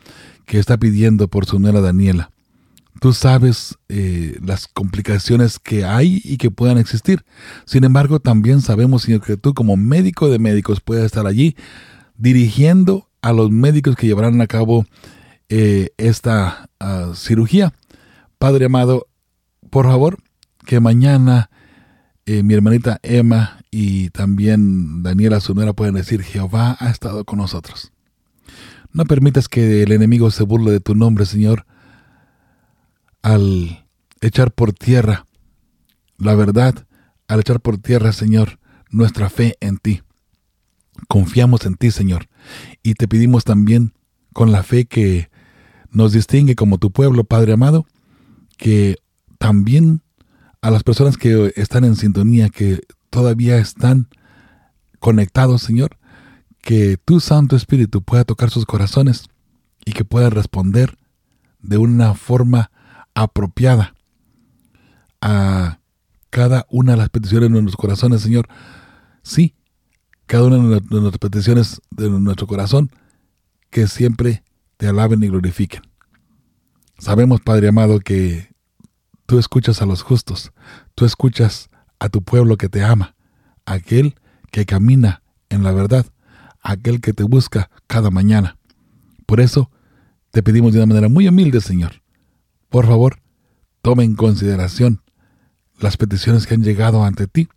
[0.45, 2.31] que está pidiendo por su nuera Daniela.
[2.99, 7.25] Tú sabes eh, las complicaciones que hay y que puedan existir.
[7.65, 11.55] Sin embargo, también sabemos, Señor, que tú como médico de médicos puedes estar allí
[12.17, 14.85] dirigiendo a los médicos que llevarán a cabo
[15.49, 17.73] eh, esta ah, cirugía.
[18.37, 19.07] Padre amado,
[19.69, 20.17] por favor,
[20.65, 21.49] que mañana
[22.25, 27.91] eh, mi hermanita Emma y también Daniela Sunera puedan decir, Jehová ha estado con nosotros.
[28.91, 31.65] No permitas que el enemigo se burle de tu nombre, Señor,
[33.25, 33.87] al
[34.21, 35.25] echar por tierra
[36.19, 36.85] la verdad,
[37.27, 38.59] al echar por tierra, Señor,
[38.91, 40.03] nuestra fe en ti.
[41.07, 42.27] Confiamos en ti, Señor,
[42.83, 43.93] y te pedimos también,
[44.31, 45.31] con la fe que
[45.89, 47.87] nos distingue como tu pueblo, Padre amado,
[48.57, 48.97] que
[49.39, 50.03] también
[50.61, 54.07] a las personas que están en sintonía, que todavía están
[54.99, 55.97] conectados, Señor,
[56.61, 59.29] que tu Santo Espíritu pueda tocar sus corazones
[59.83, 60.95] y que pueda responder
[61.59, 62.69] de una forma
[63.15, 63.95] apropiada
[65.21, 65.79] a
[66.29, 68.47] cada una de las peticiones de nuestros corazones, Señor.
[69.23, 69.55] Sí,
[70.27, 72.91] cada una de nuestras peticiones de nuestro corazón,
[73.71, 74.43] que siempre
[74.77, 75.81] te alaben y glorifiquen.
[76.99, 78.53] Sabemos, Padre amado, que
[79.25, 80.51] tú escuchas a los justos,
[80.93, 83.15] tú escuchas a tu pueblo que te ama,
[83.65, 84.15] aquel
[84.51, 86.05] que camina en la verdad,
[86.61, 88.57] aquel que te busca cada mañana.
[89.25, 89.71] Por eso
[90.31, 92.01] te pedimos de una manera muy humilde, Señor.
[92.75, 93.21] Por favor,
[93.81, 95.01] tome en consideración
[95.79, 97.47] las peticiones que han llegado ante ti,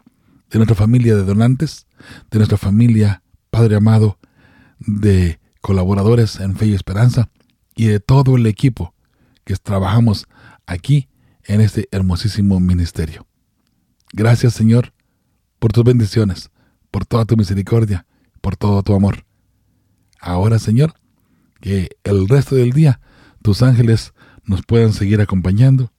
[0.49, 1.89] de nuestra familia de donantes,
[2.31, 4.17] de nuestra familia, Padre amado,
[4.79, 7.31] de colaboradores en Fe y Esperanza
[7.75, 8.95] y de todo el equipo
[9.43, 10.29] que trabajamos
[10.67, 11.09] aquí
[11.43, 13.27] en este hermosísimo ministerio.
[14.13, 14.93] Gracias Señor
[15.59, 16.53] por tus bendiciones,
[16.93, 18.07] por toda tu misericordia,
[18.41, 19.25] por todo tu amor.
[20.21, 20.95] Ahora Señor,
[21.61, 23.01] que el resto del día
[23.43, 24.13] tus ángeles
[24.49, 25.93] nos puedan seguir acompañando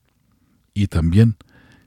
[0.74, 1.36] y también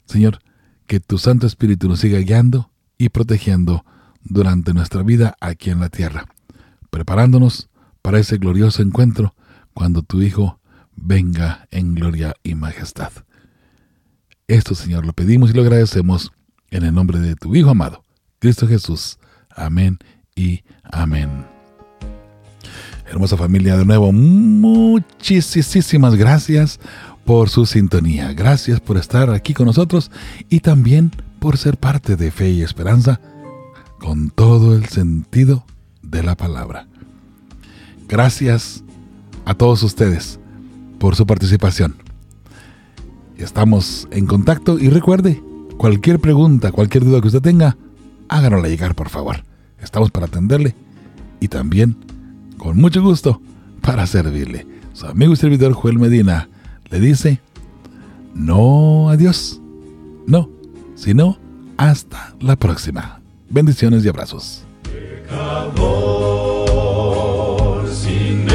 [0.06, 0.40] Señor,
[0.88, 3.86] que tu Santo Espíritu nos siga guiando y protegiendo
[4.22, 6.28] durante nuestra vida aquí en la tierra,
[6.90, 7.70] preparándonos
[8.02, 9.36] para ese glorioso encuentro
[9.74, 10.60] cuando tu Hijo
[10.96, 13.12] venga en gloria y majestad.
[14.48, 16.32] Esto, Señor, lo pedimos y lo agradecemos
[16.70, 18.04] en el nombre de tu Hijo amado,
[18.40, 19.18] Cristo Jesús.
[19.50, 20.00] Amén
[20.36, 21.53] y amén.
[23.14, 26.80] Hermosa familia, de nuevo, muchísimas gracias
[27.24, 28.34] por su sintonía.
[28.34, 30.10] Gracias por estar aquí con nosotros
[30.50, 33.22] y también por ser parte de Fe y Esperanza
[34.00, 35.64] con todo el sentido
[36.02, 36.88] de la palabra.
[38.08, 38.84] Gracias
[39.46, 40.40] a todos ustedes
[40.98, 41.98] por su participación.
[43.38, 45.40] Estamos en contacto y recuerde,
[45.78, 47.78] cualquier pregunta, cualquier duda que usted tenga,
[48.28, 49.44] háganosla llegar por favor.
[49.78, 50.74] Estamos para atenderle
[51.40, 51.96] y también,
[52.64, 53.42] con mucho gusto,
[53.82, 54.66] para servirle.
[54.94, 56.48] Su amigo y servidor Joel Medina
[56.90, 57.42] le dice,
[58.34, 59.60] no adiós,
[60.26, 60.50] no,
[60.96, 61.38] sino
[61.76, 63.20] hasta la próxima.
[63.50, 64.64] Bendiciones y abrazos.
[64.84, 65.84] Pecador
[67.92, 68.48] sin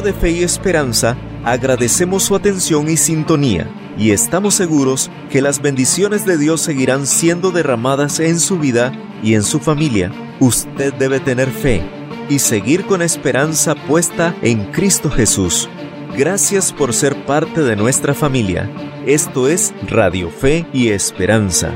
[0.00, 6.24] de Fe y Esperanza agradecemos su atención y sintonía y estamos seguros que las bendiciones
[6.24, 8.92] de Dios seguirán siendo derramadas en su vida
[9.22, 10.10] y en su familia.
[10.40, 11.82] Usted debe tener fe
[12.28, 15.68] y seguir con esperanza puesta en Cristo Jesús.
[16.16, 18.70] Gracias por ser parte de nuestra familia.
[19.06, 21.72] Esto es Radio Fe y Esperanza.